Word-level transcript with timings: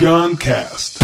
Guncast. 0.00 0.98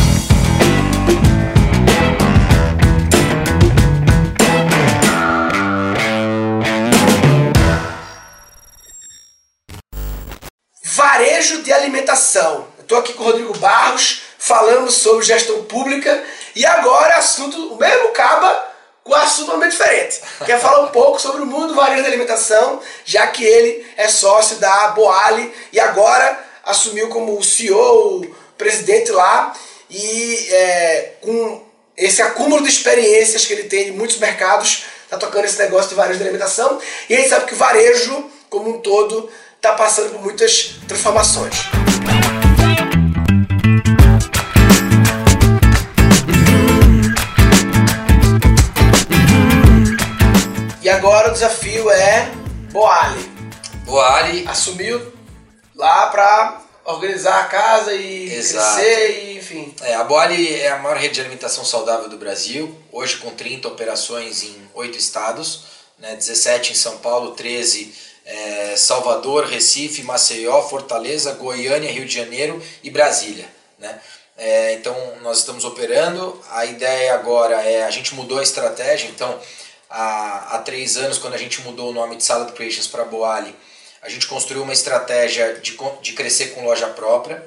Varejo 10.82 11.62
de 11.62 11.71
alimentação. 11.74 12.69
Estou 12.80 12.96
aqui 12.96 13.12
com 13.12 13.22
o 13.22 13.26
Rodrigo 13.26 13.58
Barros, 13.58 14.22
falando 14.38 14.90
sobre 14.90 15.26
gestão 15.26 15.65
pública 15.65 16.25
e 16.55 16.65
agora 16.65 17.17
assunto, 17.17 17.75
o 17.75 17.77
mesmo 17.77 18.09
caba 18.13 18.67
com 19.05 19.15
assunto 19.15 19.49
totalmente 19.49 19.73
diferente. 19.73 20.23
Quer 20.47 20.59
falar 20.59 20.81
um 20.81 20.89
pouco 20.89 21.21
sobre 21.21 21.43
o 21.43 21.47
mundo 21.47 21.69
do 21.69 21.75
varejo 21.75 22.01
de 22.01 22.09
alimentação, 22.09 22.81
já 23.05 23.27
que 23.27 23.45
ele 23.45 23.87
é 23.99 24.09
sócio 24.09 24.57
da 24.57 24.89
Boali 24.89 25.53
e 25.71 25.79
agora 25.79 26.47
assumiu 26.65 27.11
como 27.11 27.45
CEO, 27.45 28.24
presidente 28.56 29.10
lá 29.10 29.52
e 29.91 30.48
é, 30.51 31.12
com 31.20 31.64
esse 31.97 32.20
acúmulo 32.20 32.62
de 32.62 32.69
experiências 32.69 33.45
que 33.45 33.52
ele 33.52 33.64
tem 33.64 33.88
em 33.88 33.92
muitos 33.92 34.19
mercados, 34.19 34.84
está 35.05 35.16
tocando 35.16 35.45
esse 35.45 35.59
negócio 35.59 35.91
de 35.91 35.95
varejo 35.95 36.19
de 36.19 36.24
alimentação 36.24 36.78
e 37.09 37.14
a 37.14 37.19
gente 37.19 37.28
sabe 37.28 37.47
que 37.47 37.55
o 37.55 37.56
varejo 37.56 38.30
como 38.50 38.70
um 38.70 38.80
todo 38.80 39.30
está 39.56 39.73
passando 39.73 40.11
por 40.11 40.23
muitas 40.23 40.77
transformações. 40.87 41.55
E 50.83 50.88
agora 50.88 51.30
o 51.30 51.33
desafio 51.33 51.91
é 51.91 52.30
Boali. 52.70 53.28
Boali 53.84 54.47
Assumiu 54.47 55.12
lá 55.75 56.06
para 56.06 56.61
organizar 56.87 57.41
a 57.41 57.45
casa 57.45 57.93
e 57.93 58.33
Exato. 58.33 58.77
crescer 58.77 59.25
e 59.25 59.37
enfim. 59.37 59.75
É, 59.83 59.95
a 59.95 60.05
Boali 60.05 60.55
é 60.55 60.70
a 60.70 60.79
maior 60.79 60.97
rede 60.97 61.15
de 61.15 61.20
alimentação 61.20 61.65
saudável 61.65 62.09
do 62.09 62.17
Brasil, 62.17 62.75
hoje 62.93 63.17
com 63.19 63.31
30 63.31 63.69
operações 63.69 64.43
em 64.45 64.56
8 64.73 64.97
estados, 64.97 65.65
né, 65.98 66.15
17 66.15 66.73
em 66.73 66.75
São 66.75 66.98
Paulo, 66.98 67.33
13 67.33 67.93
é, 68.25 68.77
Salvador, 68.77 69.45
Recife, 69.47 70.03
Maceió, 70.03 70.62
Fortaleza, 70.62 71.33
Goiânia, 71.33 71.91
Rio 71.91 72.06
de 72.06 72.15
Janeiro 72.15 72.62
e 72.83 72.91
Brasília. 72.91 73.47
Né? 73.78 74.00
É, 74.37 74.75
então 74.75 74.95
nós 75.23 75.39
estamos 75.39 75.65
operando, 75.65 76.41
a 76.50 76.65
ideia 76.65 77.15
agora 77.15 77.62
é, 77.62 77.84
a 77.84 77.91
gente 77.91 78.15
mudou 78.15 78.39
a 78.39 78.43
estratégia, 78.43 79.09
então 79.09 79.39
há, 79.89 80.56
há 80.56 80.59
três 80.59 80.97
anos 80.97 81.19
quando 81.19 81.34
a 81.34 81.39
gente 81.39 81.61
mudou 81.62 81.91
o 81.91 81.95
nome 81.95 82.17
de 82.17 82.25
Salad 82.25 82.53
Creations 82.53 82.87
para 82.87 83.05
Boali, 83.05 83.55
a 84.07 84.09
gente 84.09 84.27
construiu 84.27 84.62
uma 84.62 84.73
estratégia 84.73 85.55
de, 85.55 85.77
de 86.01 86.12
crescer 86.12 86.55
com 86.55 86.65
loja 86.65 86.87
própria, 86.87 87.45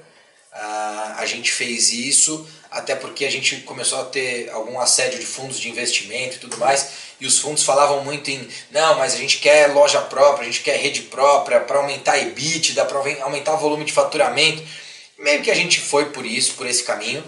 ah, 0.52 1.16
a 1.20 1.26
gente 1.26 1.52
fez 1.52 1.94
isso 1.94 2.48
até 2.70 2.96
porque 2.96 3.26
a 3.26 3.32
gente 3.32 3.58
começou 3.62 4.00
a 4.02 4.06
ter 4.06 4.50
algum 4.52 4.80
assédio 4.80 5.20
de 5.20 5.26
fundos 5.26 5.60
de 5.60 5.70
investimento 5.70 6.36
e 6.36 6.40
tudo 6.40 6.58
mais, 6.58 6.90
e 7.20 7.26
os 7.26 7.40
fundos 7.40 7.64
falavam 7.64 8.04
muito 8.04 8.30
em 8.30 8.48
não, 8.72 8.98
mas 8.98 9.14
a 9.14 9.18
gente 9.18 9.40
quer 9.40 9.74
loja 9.74 10.00
própria, 10.02 10.44
a 10.44 10.52
gente 10.52 10.62
quer 10.62 10.78
rede 10.78 11.04
própria 11.04 11.60
para 11.62 11.80
aumentar 11.80 12.14
a 12.14 12.20
EBITDA, 12.20 12.86
para 12.86 13.24
aumentar 13.24 13.54
o 13.54 13.58
volume 13.58 13.86
de 13.86 13.92
faturamento. 13.92 14.62
Meio 15.18 15.42
que 15.42 15.52
a 15.52 15.56
gente 15.56 15.80
foi 15.80 16.12
por 16.12 16.26
isso, 16.26 16.54
por 16.54 16.68
esse 16.68 16.84
caminho. 16.84 17.24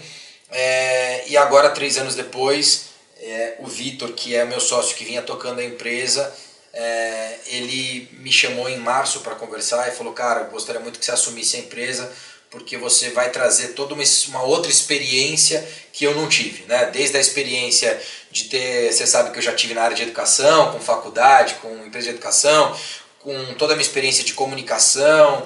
É, 0.50 1.24
e 1.28 1.36
agora, 1.36 1.70
três 1.72 1.98
anos 1.98 2.16
depois, 2.16 2.92
é, 3.20 3.56
o 3.59 3.68
Vitor, 3.68 4.14
que 4.14 4.36
é 4.36 4.46
meu 4.46 4.59
sócio 4.59 4.96
que 4.96 5.04
vinha 5.04 5.22
tocando 5.22 5.59
a 5.59 5.64
empresa, 5.64 6.34
é, 6.73 7.39
ele 7.47 8.09
me 8.14 8.31
chamou 8.31 8.69
em 8.69 8.77
março 8.77 9.19
para 9.22 9.36
conversar 9.36 9.88
e 9.89 9.95
falou: 9.95 10.14
Cara, 10.14 10.44
gostaria 10.44 10.81
muito 10.81 11.00
que 11.00 11.05
você 11.05 11.11
assumisse 11.11 11.58
a 11.58 11.59
empresa, 11.59 12.11
porque 12.50 12.78
você 12.78 13.09
vai 13.09 13.30
trazer 13.30 13.69
toda 13.69 13.94
uma, 13.94 14.03
uma 14.30 14.44
outra 14.44 14.72
experiência 14.72 15.67
que 15.91 16.05
eu 16.05 16.16
não 16.16 16.28
tive, 16.28 16.63
né? 16.67 16.86
Desde 16.86 17.17
a 17.17 17.19
experiência 17.19 18.00
de 18.31 18.45
ter, 18.45 18.91
você 18.91 19.05
sabe 19.05 19.31
que 19.31 19.39
eu 19.39 19.44
já 19.44 19.53
tive 19.53 19.73
na 19.73 19.84
área 19.84 19.96
de 19.96 20.03
educação, 20.03 20.72
com 20.72 20.79
faculdade, 20.79 21.56
com 21.56 21.85
empresa 21.85 22.09
de 22.09 22.16
educação, 22.16 22.75
com 23.19 23.53
toda 23.56 23.73
a 23.73 23.75
minha 23.75 23.85
experiência 23.85 24.23
de 24.23 24.34
comunicação, 24.34 25.46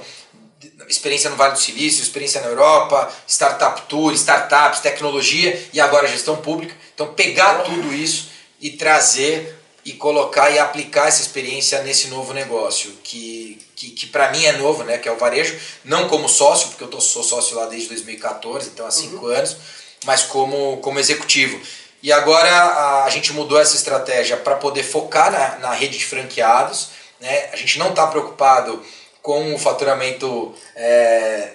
experiência 0.88 1.30
no 1.30 1.36
Vale 1.36 1.54
do 1.54 1.60
Silício, 1.60 2.04
experiência 2.04 2.42
na 2.42 2.48
Europa, 2.48 3.12
startup 3.28 3.82
tour, 3.84 4.14
startups, 4.14 4.80
tecnologia 4.80 5.70
e 5.74 5.80
agora 5.80 6.08
gestão 6.08 6.38
pública. 6.38 6.76
Então 6.94 7.14
pegar 7.14 7.64
tudo 7.64 7.94
isso 7.94 8.30
e 8.62 8.72
trazer 8.72 9.55
e 9.86 9.94
colocar 9.94 10.50
e 10.50 10.58
aplicar 10.58 11.08
essa 11.08 11.22
experiência 11.22 11.84
nesse 11.84 12.08
novo 12.08 12.34
negócio 12.34 12.92
que 13.04 13.64
que, 13.76 13.90
que 13.90 14.08
para 14.08 14.32
mim 14.32 14.46
é 14.46 14.54
novo, 14.54 14.84
né, 14.84 14.98
que 14.98 15.08
é 15.08 15.12
o 15.12 15.18
varejo, 15.18 15.60
não 15.84 16.08
como 16.08 16.30
sócio, 16.30 16.70
porque 16.70 16.86
eu 16.86 16.88
tô, 16.88 17.02
sou 17.02 17.22
sócio 17.22 17.58
lá 17.58 17.66
desde 17.66 17.90
2014, 17.90 18.70
então 18.70 18.88
há 18.88 18.92
cinco 18.92 19.28
anos, 19.28 19.58
mas 20.06 20.24
como 20.24 20.78
como 20.78 20.98
executivo. 20.98 21.60
E 22.02 22.12
agora 22.12 22.50
a, 22.50 23.04
a 23.04 23.10
gente 23.10 23.34
mudou 23.34 23.60
essa 23.60 23.76
estratégia 23.76 24.38
para 24.38 24.56
poder 24.56 24.84
focar 24.84 25.32
na, 25.32 25.58
na 25.58 25.74
rede 25.74 25.98
de 25.98 26.06
franqueados. 26.06 26.90
Né? 27.20 27.50
A 27.52 27.56
gente 27.56 27.80
não 27.80 27.90
está 27.90 28.08
preocupado 28.08 28.82
com 29.22 29.56
o 29.56 29.58
faturamento 29.58 30.54
é, 30.76 31.54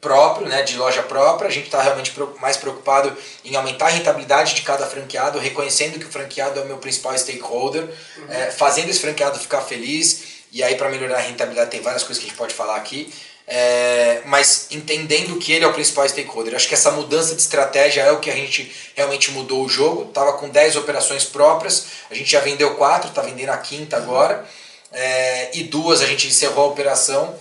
próprio, 0.00 0.46
né, 0.46 0.62
de 0.62 0.76
loja 0.76 1.02
própria. 1.02 1.48
A 1.48 1.52
gente 1.52 1.66
está 1.66 1.82
realmente 1.82 2.12
mais 2.40 2.56
preocupado 2.56 3.16
em 3.44 3.56
aumentar 3.56 3.86
a 3.86 3.90
rentabilidade 3.90 4.54
de 4.54 4.62
cada 4.62 4.86
franqueado, 4.86 5.38
reconhecendo 5.38 5.98
que 5.98 6.06
o 6.06 6.10
franqueado 6.10 6.60
é 6.60 6.62
o 6.62 6.66
meu 6.66 6.78
principal 6.78 7.16
stakeholder, 7.18 7.88
é, 8.28 8.50
fazendo 8.50 8.88
esse 8.88 9.00
franqueado 9.00 9.38
ficar 9.38 9.60
feliz. 9.60 10.38
E 10.50 10.62
aí, 10.62 10.76
para 10.76 10.88
melhorar 10.88 11.18
a 11.18 11.20
rentabilidade, 11.20 11.70
tem 11.70 11.80
várias 11.80 12.02
coisas 12.02 12.18
que 12.18 12.26
a 12.26 12.28
gente 12.30 12.38
pode 12.38 12.54
falar 12.54 12.76
aqui. 12.76 13.12
É, 13.50 14.20
mas 14.26 14.66
entendendo 14.70 15.38
que 15.38 15.52
ele 15.52 15.64
é 15.64 15.68
o 15.68 15.72
principal 15.72 16.06
stakeholder. 16.06 16.54
Acho 16.54 16.68
que 16.68 16.74
essa 16.74 16.90
mudança 16.90 17.34
de 17.34 17.40
estratégia 17.40 18.02
é 18.02 18.12
o 18.12 18.20
que 18.20 18.30
a 18.30 18.34
gente 18.34 18.70
realmente 18.94 19.30
mudou 19.30 19.64
o 19.64 19.68
jogo. 19.68 20.04
Tava 20.06 20.34
com 20.34 20.50
10 20.50 20.76
operações 20.76 21.24
próprias, 21.24 21.86
a 22.10 22.14
gente 22.14 22.30
já 22.30 22.40
vendeu 22.40 22.74
4, 22.74 23.08
está 23.08 23.22
vendendo 23.22 23.48
a 23.48 23.56
quinta 23.56 23.96
agora. 23.96 24.44
É, 24.92 25.50
e 25.56 25.64
duas 25.64 26.02
a 26.02 26.06
gente 26.06 26.26
encerrou 26.28 26.66
a 26.66 26.68
operação. 26.68 27.34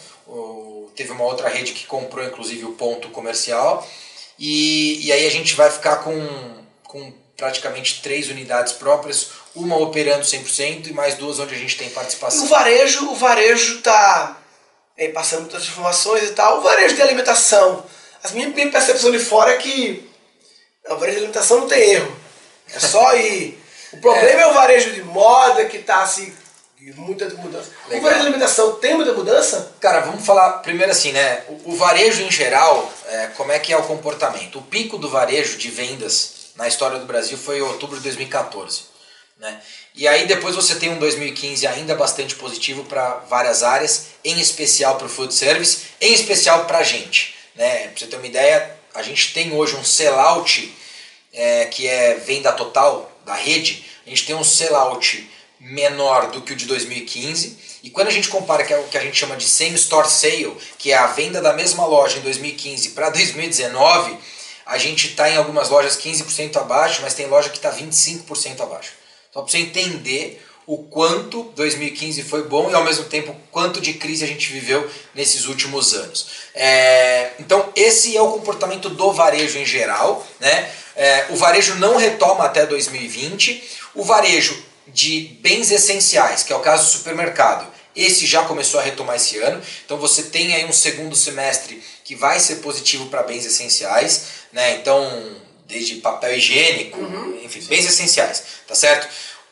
Teve 0.97 1.11
uma 1.11 1.23
outra 1.23 1.47
rede 1.47 1.73
que 1.73 1.85
comprou 1.85 2.25
inclusive 2.25 2.65
o 2.65 2.73
ponto 2.73 3.09
comercial. 3.09 3.87
E, 4.37 5.05
e 5.05 5.11
aí 5.11 5.27
a 5.27 5.31
gente 5.31 5.53
vai 5.55 5.69
ficar 5.69 5.97
com, 5.97 6.63
com 6.83 7.13
praticamente 7.37 8.01
três 8.01 8.29
unidades 8.29 8.73
próprias, 8.73 9.29
uma 9.55 9.77
operando 9.77 10.23
100% 10.23 10.87
e 10.87 10.93
mais 10.93 11.15
duas 11.15 11.39
onde 11.39 11.53
a 11.53 11.57
gente 11.57 11.77
tem 11.77 11.87
E 11.87 11.91
o 11.91 11.93
participação. 11.93 12.47
varejo, 12.47 13.11
o 13.11 13.15
varejo 13.15 13.81
tá 13.81 14.37
é, 14.97 15.09
passando 15.09 15.41
muitas 15.41 15.63
transformações 15.63 16.23
e 16.23 16.33
tal. 16.33 16.57
O 16.57 16.61
varejo 16.61 16.95
de 16.95 17.01
alimentação. 17.01 17.85
As 18.23 18.31
minha, 18.31 18.49
minha 18.49 18.71
percepção 18.71 19.11
de 19.11 19.19
fora 19.19 19.51
é 19.51 19.57
que 19.57 20.09
o 20.89 20.95
varejo 20.95 21.17
de 21.17 21.23
alimentação 21.25 21.59
não 21.59 21.67
tem 21.67 21.91
erro. 21.91 22.17
É 22.73 22.79
só 22.79 23.15
ir. 23.15 23.63
O 23.93 23.97
problema 24.01 24.41
é, 24.41 24.47
o 24.47 24.53
varejo 24.53 24.91
de 24.91 25.03
moda 25.03 25.65
que 25.65 25.77
tá 25.79 26.01
assim. 26.77 26.93
Muita 26.93 27.29
mudança. 27.35 27.71
O 27.85 27.89
Legal. 27.89 28.03
varejo 28.03 28.21
de 28.21 28.27
alimentação 28.27 28.75
tem 28.75 28.93
muita 28.95 29.13
mudança? 29.13 29.73
Cara, 29.79 30.01
vamos 30.01 30.25
falar 30.25 30.59
primeiro 30.59 30.91
assim, 30.91 31.11
né? 31.11 31.43
O, 31.47 31.71
o 31.71 31.75
varejo 31.75 32.21
em 32.21 32.31
geral, 32.31 32.91
é, 33.07 33.27
como 33.35 33.51
é 33.51 33.59
que 33.59 33.73
é 33.73 33.77
o 33.77 33.83
comportamento? 33.83 34.59
O 34.59 34.63
pico 34.63 34.97
do 34.97 35.09
varejo 35.09 35.57
de 35.57 35.69
vendas 35.69 36.51
na 36.55 36.67
história 36.67 36.99
do 36.99 37.05
Brasil 37.05 37.37
foi 37.37 37.59
em 37.59 37.61
outubro 37.61 37.97
de 37.97 38.03
2014. 38.03 38.83
Né? 39.39 39.61
E 39.93 40.07
aí 40.07 40.25
depois 40.25 40.55
você 40.55 40.75
tem 40.75 40.89
um 40.89 40.97
2015 40.97 41.67
ainda 41.67 41.95
bastante 41.95 42.35
positivo 42.35 42.83
para 42.85 43.15
várias 43.29 43.61
áreas, 43.63 44.07
em 44.23 44.39
especial 44.39 44.95
para 44.95 45.05
o 45.05 45.09
food 45.09 45.33
service, 45.33 45.87
em 46.01 46.13
especial 46.13 46.65
para 46.65 46.79
a 46.79 46.83
gente. 46.83 47.35
Né? 47.55 47.87
Para 47.89 47.99
você 47.99 48.07
ter 48.07 48.15
uma 48.15 48.25
ideia, 48.25 48.75
a 48.93 49.03
gente 49.03 49.33
tem 49.33 49.53
hoje 49.53 49.75
um 49.75 49.83
sellout, 49.83 50.75
é, 51.33 51.65
que 51.65 51.87
é 51.87 52.15
venda 52.15 52.51
total 52.51 53.11
da 53.25 53.35
rede, 53.35 53.85
a 54.05 54.09
gente 54.09 54.25
tem 54.25 54.35
um 54.35 54.43
sellout 54.43 55.29
menor 55.59 56.31
do 56.31 56.41
que 56.41 56.53
o 56.53 56.55
de 56.55 56.65
2015. 56.65 57.57
E 57.83 57.89
quando 57.89 58.07
a 58.07 58.11
gente 58.11 58.29
compara 58.29 58.63
que 58.63 58.73
é 58.73 58.77
o 58.77 58.83
que 58.83 58.97
a 58.97 59.01
gente 59.01 59.17
chama 59.17 59.35
de 59.35 59.45
same 59.45 59.75
store 59.75 60.09
sale, 60.09 60.55
que 60.77 60.91
é 60.91 60.97
a 60.97 61.07
venda 61.07 61.41
da 61.41 61.53
mesma 61.53 61.85
loja 61.85 62.17
em 62.17 62.21
2015 62.21 62.89
para 62.89 63.09
2019, 63.09 64.17
a 64.65 64.77
gente 64.77 65.07
está 65.07 65.29
em 65.29 65.37
algumas 65.37 65.69
lojas 65.69 65.97
15% 65.97 66.57
abaixo, 66.57 67.01
mas 67.01 67.13
tem 67.13 67.27
loja 67.27 67.49
que 67.49 67.57
está 67.57 67.71
25% 67.71 68.61
abaixo. 68.61 68.91
Só 69.31 69.41
para 69.41 69.51
você 69.51 69.59
entender 69.59 70.43
o 70.67 70.79
quanto 70.79 71.43
2015 71.55 72.23
foi 72.23 72.43
bom 72.43 72.69
e 72.69 72.73
ao 72.73 72.83
mesmo 72.83 73.05
tempo 73.05 73.33
quanto 73.51 73.79
de 73.79 73.93
crise 73.93 74.25
a 74.25 74.27
gente 74.27 74.51
viveu 74.51 74.89
nesses 75.15 75.45
últimos 75.45 75.93
anos. 75.93 76.27
É, 76.53 77.31
então 77.39 77.71
esse 77.73 78.17
é 78.17 78.21
o 78.21 78.33
comportamento 78.33 78.89
do 78.89 79.13
varejo 79.13 79.57
em 79.57 79.65
geral. 79.65 80.27
Né? 80.41 80.69
É, 80.93 81.27
o 81.29 81.37
varejo 81.37 81.75
não 81.75 81.95
retoma 81.95 82.43
até 82.43 82.65
2020. 82.65 83.63
O 83.95 84.03
varejo 84.03 84.61
de 84.97 85.37
bens 85.43 85.69
essenciais, 85.69 86.41
que 86.41 86.51
é 86.51 86.55
o 86.55 86.59
caso 86.59 86.85
do 86.85 86.97
supermercado, 86.97 87.71
esse 87.95 88.25
já 88.25 88.43
começou 88.45 88.79
a 88.79 88.83
retomar 88.83 89.17
esse 89.17 89.37
ano. 89.37 89.61
Então 89.85 89.95
você 89.95 90.23
tem 90.23 90.55
aí 90.55 90.65
um 90.65 90.73
segundo 90.73 91.15
semestre 91.15 91.83
que 92.03 92.15
vai 92.15 92.39
ser 92.39 92.55
positivo 92.57 93.05
para 93.05 93.21
bens 93.21 93.45
essenciais, 93.45 94.23
né? 94.51 94.77
Então, 94.77 95.35
desde 95.67 95.97
papel 95.97 96.35
higiênico, 96.35 96.99
enfim, 97.43 97.61
bens 97.67 97.85
essenciais, 97.85 98.43
tá 98.67 98.73
certo? 98.73 99.07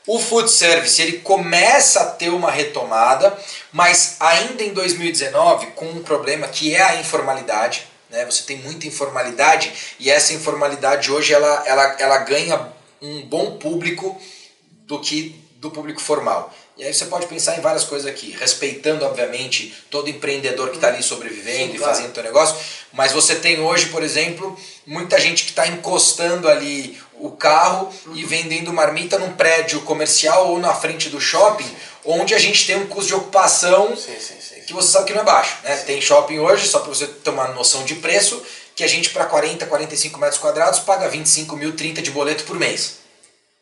O 0.08 0.18
food 0.18 0.50
service 0.50 1.00
ele 1.00 1.20
começa 1.20 2.00
a 2.00 2.06
ter 2.08 2.30
uma 2.30 2.50
retomada, 2.50 3.38
mas 3.72 4.16
ainda 4.20 4.64
em 4.64 4.74
2019 4.74 5.68
com 5.76 5.86
um 5.86 6.02
problema 6.02 6.48
que 6.48 6.74
é 6.74 6.82
a 6.82 6.96
informalidade. 6.96 7.86
né? 8.10 8.20
né? 8.20 8.26
Você 8.26 8.42
tem 8.44 8.58
muita 8.58 8.88
informalidade 8.88 9.72
e 10.00 10.10
essa 10.10 10.34
informalidade 10.34 11.12
hoje 11.12 11.36
ela, 11.36 11.64
ela, 11.68 11.96
ela 12.00 12.18
ganha 12.18 12.74
um 13.00 13.22
bom 13.22 13.58
público 13.58 14.20
do 14.86 15.00
que 15.00 15.36
do 15.58 15.72
público 15.72 16.02
formal. 16.02 16.54
E 16.78 16.84
aí 16.84 16.94
você 16.94 17.06
pode 17.06 17.26
pensar 17.28 17.58
em 17.58 17.62
várias 17.62 17.86
coisas 17.86 18.06
aqui, 18.06 18.32
respeitando, 18.32 19.06
obviamente, 19.06 19.74
todo 19.90 20.10
empreendedor 20.10 20.70
que 20.70 20.76
está 20.76 20.90
ali 20.90 21.02
sobrevivendo 21.02 21.72
Sim, 21.72 21.76
e 21.76 21.80
fazendo 21.80 22.12
o 22.12 22.14
seu 22.14 22.24
negócio, 22.24 22.58
mas 22.92 23.14
você 23.14 23.36
tem 23.36 23.62
hoje, 23.62 23.88
por 23.88 24.04
exemplo, 24.04 24.58
muita 24.86 25.20
gente 25.20 25.46
que 25.46 25.52
está 25.52 25.66
encostando 25.68 26.50
ali 26.50 26.98
o 27.14 27.32
carro 27.32 27.90
uhum. 28.06 28.16
e 28.16 28.26
vendendo 28.26 28.74
marmita 28.74 29.18
num 29.18 29.34
prédio 29.34 29.82
comercial 29.82 30.50
ou 30.50 30.60
na 30.60 30.74
frente 30.74 31.10
do 31.10 31.20
shopping, 31.20 31.70
onde 32.04 32.36
a 32.36 32.40
gente 32.40 32.68
tem 32.68 32.76
um 32.76 32.88
custo 32.88 33.08
de 33.08 33.16
ocupação 33.16 33.96
sim, 33.96 34.14
sim, 34.20 34.62
que 34.68 34.74
você 34.74 34.92
sabe 34.92 35.06
que 35.06 35.14
não 35.14 35.22
é 35.22 35.26
baixo. 35.26 35.58
Né? 35.64 35.78
Tem 35.78 36.02
shopping 36.02 36.40
hoje, 36.40 36.68
só 36.68 36.80
para 36.80 36.90
você 36.90 37.08
ter 37.08 37.30
uma 37.30 37.48
noção 37.50 37.86
de 37.86 37.96
preço, 37.96 38.44
que 38.76 38.84
a 38.84 38.88
gente 38.88 39.12
para 39.12 39.26
40, 39.26 39.66
45 39.66 40.20
metros 40.20 40.40
quadrados 40.40 40.82
paga 40.82 41.08
25 41.08 41.56
mil, 41.56 41.74
30 41.74 42.02
de 42.02 42.12
boleto 42.12 42.44
por 42.44 42.60
mês. 42.60 43.05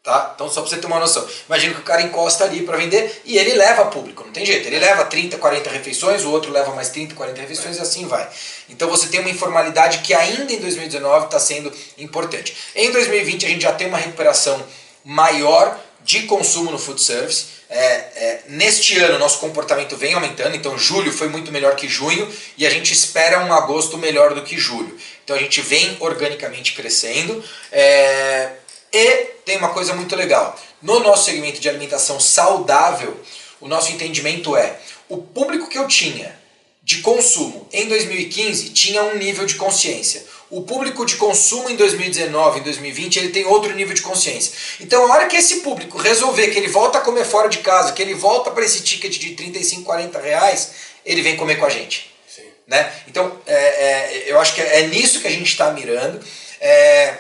Tá? 0.04 0.34
Então 0.36 0.50
só 0.50 0.60
para 0.60 0.70
você 0.70 0.78
ter 0.78 0.86
uma 0.86 1.00
noção. 1.00 1.26
Imagina 1.48 1.76
que 1.76 1.80
o 1.80 1.84
cara 1.84 2.02
encosta 2.02 2.44
ali 2.44 2.64
para 2.64 2.76
vender 2.76 3.22
e 3.24 3.38
ele 3.38 3.54
leva 3.54 3.86
público, 3.86 4.26
não 4.26 4.34
tem 4.34 4.46
jeito. 4.46 4.68
Ele 4.68 4.78
leva 4.78 5.06
30, 5.06 5.38
40 5.38 5.70
refeições, 5.70 6.26
o 6.26 6.30
outro 6.30 6.52
leva 6.52 6.76
mais 6.76 6.90
30, 6.90 7.16
40 7.16 7.40
refeições 7.40 7.78
e 7.78 7.80
assim 7.80 8.06
vai. 8.06 8.28
Então 8.68 8.90
você 8.90 9.08
tem 9.08 9.22
uma 9.22 9.30
informalidade 9.30 10.00
que 10.00 10.14
ainda 10.14 10.52
em 10.52 10.60
2019 10.60 11.28
está 11.28 11.40
sendo 11.40 11.72
importante. 11.98 12.54
Em 12.76 12.92
2020 12.92 13.46
a 13.46 13.50
gente 13.50 13.62
já 13.62 13.72
tem 13.72 13.88
uma 13.88 13.98
recuperação 13.98 14.62
maior 15.06 15.80
de 16.04 16.24
consumo 16.24 16.70
no 16.70 16.78
food 16.78 17.02
service. 17.02 17.54
É, 17.70 17.86
é, 17.86 18.42
neste 18.50 19.00
ano 19.00 19.18
nosso 19.18 19.40
comportamento 19.40 19.96
vem 19.96 20.14
aumentando, 20.14 20.54
então 20.54 20.78
julho 20.78 21.14
foi 21.14 21.30
muito 21.30 21.50
melhor 21.50 21.78
que 21.78 21.88
junho 21.88 22.30
e 22.58 22.68
a 22.68 22.70
gente 22.70 22.94
espera 22.94 23.40
um 23.40 23.54
agosto 23.54 23.98
melhor 23.98 24.34
do 24.34 24.44
que 24.44 24.58
julho. 24.58 24.98
Então 25.24 25.34
a 25.34 25.40
gente 25.40 25.62
vem 25.62 25.96
organicamente 26.02 26.74
crescendo. 26.74 27.42
É, 27.72 28.50
e 28.94 29.26
tem 29.44 29.58
uma 29.58 29.70
coisa 29.70 29.94
muito 29.94 30.16
legal. 30.16 30.58
No 30.82 31.00
nosso 31.00 31.26
segmento 31.26 31.60
de 31.60 31.68
alimentação 31.68 32.20
saudável, 32.20 33.20
o 33.60 33.68
nosso 33.68 33.92
entendimento 33.92 34.56
é 34.56 34.80
o 35.10 35.18
público 35.18 35.68
que 35.68 35.78
eu 35.78 35.88
tinha 35.88 36.42
de 36.84 37.00
consumo 37.00 37.68
em 37.72 37.88
2015 37.88 38.70
tinha 38.70 39.02
um 39.04 39.16
nível 39.16 39.46
de 39.46 39.56
consciência. 39.56 40.26
O 40.50 40.62
público 40.62 41.06
de 41.06 41.16
consumo 41.16 41.70
em 41.70 41.76
2019, 41.76 42.60
em 42.60 42.64
2020, 42.64 43.18
ele 43.18 43.30
tem 43.30 43.46
outro 43.46 43.74
nível 43.74 43.94
de 43.94 44.02
consciência. 44.02 44.52
Então, 44.82 45.04
a 45.08 45.16
hora 45.16 45.28
que 45.28 45.38
esse 45.38 45.62
público 45.62 45.98
resolver 45.98 46.50
que 46.50 46.60
ele 46.60 46.68
volta 46.68 46.98
a 46.98 47.02
comer 47.02 47.26
fora 47.26 47.48
de 47.48 47.60
casa, 47.60 47.94
que 47.94 48.02
ele 48.02 48.14
volta 48.14 48.52
para 48.52 48.66
esse 48.66 48.84
ticket 48.84 49.18
de 49.18 49.32
35, 49.32 49.84
40 49.84 50.20
reais, 50.20 50.72
ele 51.06 51.22
vem 51.22 51.38
comer 51.38 51.56
com 51.56 51.66
a 51.66 51.70
gente. 51.70 52.14
Sim. 52.28 52.44
Né? 52.68 52.92
Então, 53.08 53.40
é, 53.48 53.56
é, 53.56 54.24
eu 54.28 54.40
acho 54.40 54.54
que 54.54 54.62
é, 54.62 54.88
nisso 54.88 55.22
que 55.22 55.28
a 55.28 55.32
gente 55.32 55.48
está 55.48 55.72
mirando. 55.72 56.20
É, 56.60 57.16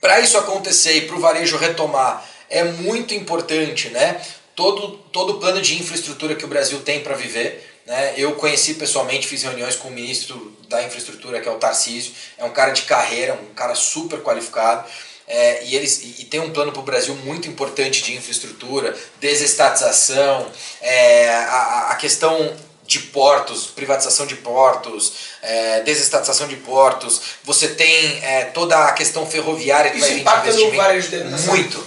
para 0.00 0.20
isso 0.20 0.38
acontecer 0.38 0.92
e 0.96 1.00
para 1.02 1.16
o 1.16 1.20
varejo 1.20 1.56
retomar, 1.56 2.24
é 2.48 2.64
muito 2.64 3.14
importante 3.14 3.88
né, 3.90 4.20
todo, 4.54 4.98
todo 5.12 5.34
o 5.34 5.38
plano 5.38 5.60
de 5.60 5.78
infraestrutura 5.80 6.34
que 6.34 6.44
o 6.44 6.48
Brasil 6.48 6.80
tem 6.80 7.00
para 7.00 7.14
viver. 7.14 7.64
Né? 7.86 8.14
Eu 8.16 8.32
conheci 8.32 8.74
pessoalmente, 8.74 9.26
fiz 9.26 9.42
reuniões 9.42 9.76
com 9.76 9.88
o 9.88 9.90
ministro 9.90 10.56
da 10.68 10.82
infraestrutura, 10.82 11.40
que 11.40 11.48
é 11.48 11.52
o 11.52 11.56
Tarcísio, 11.56 12.12
é 12.36 12.44
um 12.44 12.50
cara 12.50 12.72
de 12.72 12.82
carreira, 12.82 13.34
um 13.34 13.54
cara 13.54 13.74
super 13.74 14.20
qualificado. 14.20 14.88
É, 15.26 15.64
e, 15.64 15.76
eles, 15.76 16.02
e 16.18 16.24
tem 16.24 16.40
um 16.40 16.50
plano 16.50 16.72
para 16.72 16.80
o 16.80 16.84
Brasil 16.84 17.14
muito 17.16 17.46
importante 17.48 18.02
de 18.02 18.14
infraestrutura, 18.14 18.96
desestatização, 19.20 20.50
é, 20.80 21.28
a, 21.28 21.88
a 21.90 21.96
questão 21.96 22.56
de 22.88 23.00
portos, 23.00 23.66
privatização 23.66 24.26
de 24.26 24.34
portos, 24.36 25.12
é, 25.42 25.82
desestatização 25.82 26.48
de 26.48 26.56
portos, 26.56 27.20
você 27.44 27.68
tem 27.68 28.24
é, 28.24 28.46
toda 28.46 28.86
a 28.86 28.92
questão 28.92 29.26
ferroviária 29.26 29.90
que 29.90 29.98
Isso 29.98 30.06
vai 30.06 30.14
vir 30.14 30.20
impacta 30.22 30.52
de 30.54 30.64
no 30.64 30.72
varejo 30.72 31.10
dele, 31.10 31.24
Muito. 31.46 31.86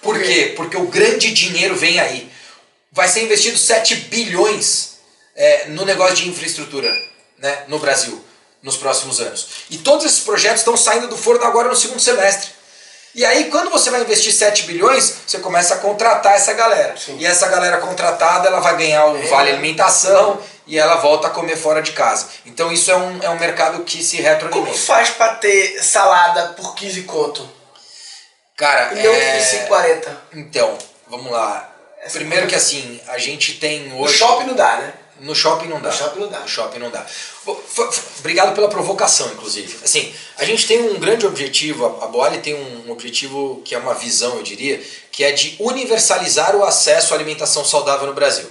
Por 0.00 0.18
quê? 0.18 0.54
Porque 0.56 0.78
o 0.78 0.86
grande 0.86 1.30
dinheiro 1.30 1.76
vem 1.76 2.00
aí. 2.00 2.32
Vai 2.90 3.06
ser 3.06 3.22
investido 3.22 3.58
7 3.58 3.94
bilhões 4.08 4.96
é, 5.36 5.66
no 5.68 5.84
negócio 5.84 6.16
de 6.16 6.28
infraestrutura 6.30 6.90
né, 7.36 7.64
no 7.68 7.78
Brasil 7.78 8.24
nos 8.62 8.78
próximos 8.78 9.20
anos. 9.20 9.46
E 9.68 9.76
todos 9.76 10.06
esses 10.06 10.20
projetos 10.20 10.60
estão 10.60 10.74
saindo 10.74 11.06
do 11.06 11.18
forno 11.18 11.44
agora 11.44 11.68
no 11.68 11.76
segundo 11.76 12.00
semestre. 12.00 12.50
E 13.14 13.24
aí, 13.24 13.50
quando 13.50 13.70
você 13.70 13.90
vai 13.90 14.02
investir 14.02 14.32
7 14.32 14.64
bilhões, 14.64 15.22
você 15.26 15.38
começa 15.38 15.74
a 15.74 15.78
contratar 15.78 16.34
essa 16.34 16.52
galera. 16.52 16.96
Sim. 16.96 17.16
E 17.18 17.26
essa 17.26 17.48
galera 17.48 17.78
contratada, 17.78 18.46
ela 18.46 18.60
vai 18.60 18.76
ganhar 18.76 19.06
o 19.06 19.16
é. 19.16 19.22
vale 19.22 19.50
alimentação 19.50 20.40
e 20.66 20.78
ela 20.78 20.96
volta 20.96 21.26
a 21.26 21.30
comer 21.30 21.56
fora 21.56 21.82
de 21.82 21.92
casa. 21.92 22.28
Então 22.46 22.70
isso 22.70 22.90
é 22.90 22.96
um, 22.96 23.22
é 23.22 23.28
um 23.28 23.38
mercado 23.38 23.82
que 23.82 24.02
se 24.02 24.18
retroalimenta. 24.18 24.66
Como 24.66 24.78
faz 24.78 25.10
para 25.10 25.34
ter 25.34 25.82
salada 25.82 26.54
por 26.54 26.76
15 26.76 27.02
conto? 27.02 27.48
Cara, 28.56 28.94
e 28.94 29.04
é... 29.04 29.64
40. 29.66 30.22
Então, 30.34 30.78
vamos 31.08 31.32
lá. 31.32 31.68
Essa 32.02 32.18
Primeiro 32.18 32.46
que 32.46 32.54
assim, 32.54 33.00
a 33.08 33.18
gente 33.18 33.54
tem 33.54 33.92
hoje... 33.92 34.00
No 34.00 34.08
shopping 34.08 34.46
não 34.46 34.54
dá, 34.54 34.76
né? 34.76 34.92
No 35.20 35.34
shopping 35.34 35.68
não 35.68 35.80
dá. 35.80 35.90
No 35.90 35.96
shopping 35.96 36.20
não 36.20 36.28
dá. 36.28 36.38
No 36.40 36.48
shopping 36.48 36.78
não 36.78 36.90
dá. 36.90 37.06
Obrigado 38.18 38.54
pela 38.54 38.68
provocação, 38.68 39.30
inclusive. 39.32 39.78
Assim, 39.84 40.14
a 40.38 40.44
gente 40.44 40.66
tem 40.66 40.80
um 40.80 40.98
grande 40.98 41.26
objetivo, 41.26 41.98
a 42.00 42.06
Boali 42.06 42.38
tem 42.38 42.54
um 42.54 42.90
objetivo 42.90 43.60
que 43.64 43.74
é 43.74 43.78
uma 43.78 43.94
visão, 43.94 44.36
eu 44.36 44.42
diria, 44.42 44.82
que 45.12 45.22
é 45.22 45.32
de 45.32 45.56
universalizar 45.60 46.56
o 46.56 46.64
acesso 46.64 47.12
à 47.12 47.16
alimentação 47.16 47.64
saudável 47.64 48.06
no 48.06 48.14
Brasil. 48.14 48.50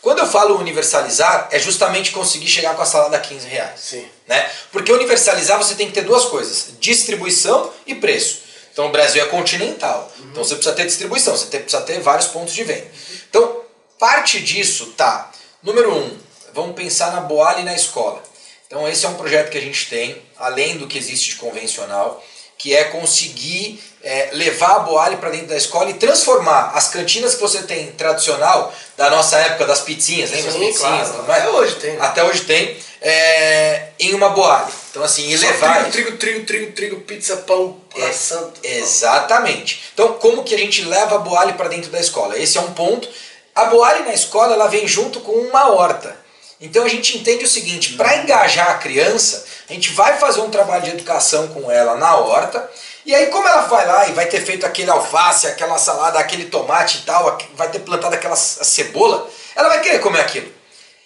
Quando 0.00 0.20
eu 0.20 0.26
falo 0.26 0.58
universalizar, 0.58 1.48
é 1.50 1.58
justamente 1.58 2.12
conseguir 2.12 2.46
chegar 2.46 2.74
com 2.74 2.82
a 2.82 2.86
salada 2.86 3.16
a 3.16 3.20
15 3.20 3.48
reais. 3.48 3.80
Sim. 3.80 4.06
Né? 4.26 4.50
Porque 4.70 4.92
universalizar 4.92 5.58
você 5.58 5.74
tem 5.74 5.88
que 5.88 5.92
ter 5.92 6.02
duas 6.02 6.26
coisas: 6.26 6.68
distribuição 6.78 7.72
e 7.86 7.94
preço. 7.94 8.42
Então 8.72 8.86
o 8.86 8.90
Brasil 8.90 9.22
é 9.22 9.26
continental. 9.26 10.12
Uhum. 10.18 10.28
Então 10.30 10.44
você 10.44 10.54
precisa 10.54 10.74
ter 10.74 10.86
distribuição, 10.86 11.36
você 11.36 11.46
precisa 11.46 11.82
ter 11.82 11.98
vários 12.00 12.28
pontos 12.28 12.54
de 12.54 12.62
venda. 12.62 12.86
Então, 13.28 13.62
parte 13.98 14.40
disso 14.40 14.92
tá 14.96 15.32
Número 15.66 15.92
um, 15.92 16.16
vamos 16.54 16.76
pensar 16.76 17.10
na 17.10 17.22
Boali 17.22 17.64
na 17.64 17.74
escola. 17.74 18.22
Então 18.68 18.88
esse 18.88 19.04
é 19.04 19.08
um 19.08 19.14
projeto 19.14 19.50
que 19.50 19.58
a 19.58 19.60
gente 19.60 19.90
tem, 19.90 20.22
além 20.38 20.76
do 20.76 20.86
que 20.86 20.96
existe 20.96 21.30
de 21.30 21.36
convencional, 21.36 22.24
que 22.56 22.72
é 22.72 22.84
conseguir 22.84 23.82
é, 24.00 24.30
levar 24.32 24.76
a 24.76 24.78
Boali 24.78 25.16
para 25.16 25.30
dentro 25.30 25.48
da 25.48 25.56
escola 25.56 25.90
e 25.90 25.94
transformar 25.94 26.70
as 26.72 26.90
cantinas 26.90 27.34
que 27.34 27.40
você 27.40 27.64
tem 27.64 27.90
tradicional, 27.90 28.72
da 28.96 29.10
nossa 29.10 29.38
época 29.38 29.66
das 29.66 29.80
pizzinhas, 29.80 30.30
lembra 30.30 30.52
as 30.52 30.56
pizzinhas? 30.56 31.08
Claro. 31.08 31.32
Até 31.32 31.48
hoje 31.48 31.74
tem. 31.74 31.96
Até 32.00 32.24
hoje 32.24 32.40
tem, 32.44 32.76
é, 33.02 33.88
em 33.98 34.14
uma 34.14 34.28
Boali. 34.28 34.72
Então 34.92 35.02
assim, 35.02 35.28
e 35.28 35.36
levar... 35.36 35.90
Trigo, 35.90 36.16
trigo, 36.16 36.16
trigo, 36.16 36.46
trigo, 36.46 36.72
trigo, 36.72 37.00
pizza, 37.00 37.38
pão, 37.38 37.76
é, 37.96 38.12
santo. 38.12 38.60
Exatamente. 38.62 39.82
Então 39.92 40.12
como 40.12 40.44
que 40.44 40.54
a 40.54 40.58
gente 40.58 40.84
leva 40.84 41.16
a 41.16 41.18
Boali 41.18 41.54
para 41.54 41.66
dentro 41.66 41.90
da 41.90 41.98
escola? 41.98 42.38
Esse 42.38 42.56
é 42.56 42.60
um 42.60 42.72
ponto 42.72 43.08
a 43.56 43.64
Boari 43.64 44.04
na 44.04 44.12
escola 44.12 44.52
ela 44.52 44.68
vem 44.68 44.86
junto 44.86 45.20
com 45.20 45.32
uma 45.32 45.70
horta. 45.70 46.14
Então 46.60 46.84
a 46.84 46.88
gente 46.88 47.16
entende 47.16 47.44
o 47.44 47.48
seguinte: 47.48 47.94
para 47.94 48.18
engajar 48.18 48.70
a 48.70 48.74
criança, 48.74 49.46
a 49.68 49.72
gente 49.72 49.92
vai 49.92 50.18
fazer 50.18 50.42
um 50.42 50.50
trabalho 50.50 50.84
de 50.84 50.90
educação 50.90 51.48
com 51.48 51.70
ela 51.70 51.96
na 51.96 52.16
horta. 52.16 52.70
E 53.04 53.14
aí, 53.14 53.26
como 53.26 53.46
ela 53.46 53.62
vai 53.62 53.86
lá 53.86 54.08
e 54.08 54.12
vai 54.12 54.26
ter 54.26 54.44
feito 54.44 54.66
aquele 54.66 54.90
alface, 54.90 55.46
aquela 55.46 55.78
salada, 55.78 56.18
aquele 56.18 56.46
tomate 56.46 56.98
e 56.98 57.00
tal, 57.02 57.38
vai 57.54 57.70
ter 57.70 57.78
plantado 57.78 58.14
aquela 58.14 58.36
cebola, 58.36 59.28
ela 59.54 59.68
vai 59.68 59.80
querer 59.80 60.00
comer 60.00 60.20
aquilo. 60.20 60.52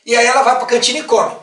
E 0.04 0.16
aí 0.16 0.26
ela 0.26 0.42
vai 0.42 0.54
para 0.54 0.64
a 0.64 0.66
cantina 0.66 0.98
e 0.98 1.02
come. 1.02 1.36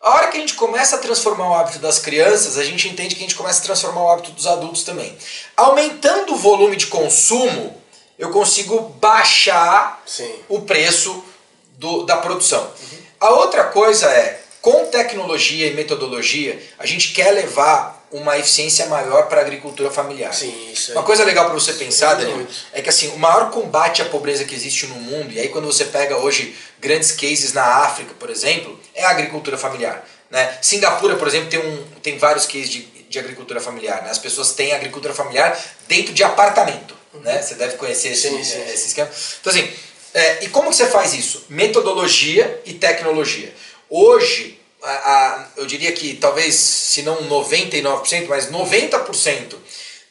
A 0.00 0.10
hora 0.10 0.28
que 0.28 0.38
a 0.38 0.40
gente 0.40 0.54
começa 0.54 0.96
a 0.96 0.98
transformar 0.98 1.50
o 1.50 1.54
hábito 1.54 1.78
das 1.78 1.98
crianças, 1.98 2.58
a 2.58 2.64
gente 2.64 2.88
entende 2.88 3.14
que 3.14 3.22
a 3.22 3.26
gente 3.26 3.36
começa 3.36 3.60
a 3.60 3.64
transformar 3.64 4.02
o 4.02 4.10
hábito 4.10 4.32
dos 4.32 4.46
adultos 4.46 4.82
também. 4.82 5.16
Aumentando 5.56 6.32
o 6.32 6.36
volume 6.36 6.74
de 6.74 6.86
consumo, 6.86 7.80
eu 8.22 8.30
consigo 8.30 8.78
baixar 9.00 10.00
Sim. 10.06 10.32
o 10.48 10.60
preço 10.60 11.24
do, 11.72 12.04
da 12.04 12.16
produção. 12.18 12.62
Uhum. 12.62 12.98
A 13.18 13.30
outra 13.30 13.64
coisa 13.64 14.08
é, 14.08 14.40
com 14.60 14.86
tecnologia 14.86 15.66
e 15.66 15.74
metodologia, 15.74 16.62
a 16.78 16.86
gente 16.86 17.12
quer 17.12 17.32
levar 17.32 18.06
uma 18.12 18.38
eficiência 18.38 18.86
maior 18.86 19.26
para 19.26 19.40
a 19.40 19.42
agricultura 19.42 19.90
familiar. 19.90 20.32
Sim, 20.32 20.70
isso 20.72 20.92
uma 20.92 21.02
coisa 21.02 21.24
legal 21.24 21.46
para 21.46 21.54
você 21.54 21.72
pensar, 21.72 22.14
Daniel, 22.14 22.46
é 22.72 22.80
que 22.80 22.88
assim, 22.88 23.08
o 23.08 23.18
maior 23.18 23.50
combate 23.50 24.02
à 24.02 24.04
pobreza 24.04 24.44
que 24.44 24.54
existe 24.54 24.86
no 24.86 24.94
mundo, 24.94 25.32
e 25.32 25.40
aí 25.40 25.48
quando 25.48 25.66
você 25.66 25.86
pega 25.86 26.16
hoje 26.16 26.54
grandes 26.78 27.10
cases 27.10 27.52
na 27.52 27.64
África, 27.64 28.14
por 28.20 28.30
exemplo, 28.30 28.78
é 28.94 29.02
a 29.02 29.10
agricultura 29.10 29.58
familiar. 29.58 30.06
Né? 30.30 30.58
Singapura, 30.62 31.16
por 31.16 31.26
exemplo, 31.26 31.50
tem, 31.50 31.58
um, 31.58 31.84
tem 32.00 32.18
vários 32.18 32.46
cases 32.46 32.70
de, 32.70 32.82
de 33.12 33.18
agricultura 33.18 33.60
familiar. 33.60 34.02
Né? 34.02 34.10
As 34.10 34.18
pessoas 34.18 34.52
têm 34.52 34.72
agricultura 34.72 35.14
familiar 35.14 35.56
dentro 35.86 36.12
de 36.12 36.24
apartamento. 36.24 36.96
Né? 37.14 37.40
Você 37.42 37.54
deve 37.54 37.76
conhecer 37.76 38.08
esse, 38.08 38.28
sim, 38.28 38.42
sim. 38.42 38.58
É, 38.58 38.72
esse 38.72 38.88
esquema. 38.88 39.10
Então, 39.40 39.52
assim, 39.52 39.70
é, 40.14 40.44
e 40.44 40.48
como 40.48 40.70
que 40.70 40.76
você 40.76 40.86
faz 40.86 41.12
isso? 41.12 41.44
Metodologia 41.48 42.60
e 42.64 42.72
tecnologia. 42.72 43.52
Hoje, 43.88 44.58
a, 44.82 44.90
a, 44.90 45.46
eu 45.58 45.66
diria 45.66 45.92
que 45.92 46.14
talvez, 46.14 46.54
se 46.54 47.02
não 47.02 47.28
99%, 47.28 48.26
mas 48.28 48.50
90% 48.50 49.56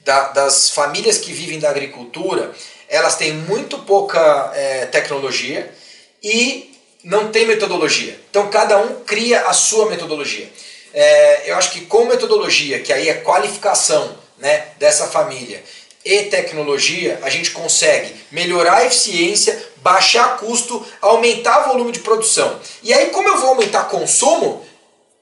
da, 0.02 0.30
das 0.30 0.70
famílias 0.70 1.18
que 1.18 1.34
vivem 1.34 1.60
da 1.60 1.70
agricultura, 1.70 2.54
elas 2.88 3.16
têm 3.16 3.34
muito 3.34 3.80
pouca 3.80 4.52
é, 4.54 4.86
tecnologia 4.86 5.74
e 6.22 6.72
não 7.04 7.32
tem 7.32 7.48
metodologia. 7.48 8.20
Então, 8.30 8.48
cada 8.50 8.78
um 8.78 9.04
cria 9.04 9.42
a 9.48 9.54
sua 9.54 9.90
metodologia. 9.90 10.48
É, 10.94 11.50
eu 11.50 11.56
acho 11.56 11.72
que 11.72 11.82
com 11.82 12.06
metodologia, 12.06 12.80
que 12.80 12.92
aí 12.92 13.10
é 13.10 13.16
qualificação 13.16 14.18
né, 14.38 14.68
dessa 14.78 15.08
família, 15.08 15.64
e 16.04 16.24
tecnologia, 16.24 17.20
a 17.22 17.30
gente 17.30 17.52
consegue 17.52 18.14
melhorar 18.32 18.78
a 18.78 18.86
eficiência, 18.86 19.64
baixar 19.78 20.38
custo, 20.38 20.84
aumentar 21.00 21.60
volume 21.68 21.92
de 21.92 22.00
produção. 22.00 22.60
E 22.82 22.92
aí, 22.92 23.08
como 23.08 23.28
eu 23.28 23.38
vou 23.38 23.50
aumentar 23.50 23.84
consumo, 23.84 24.66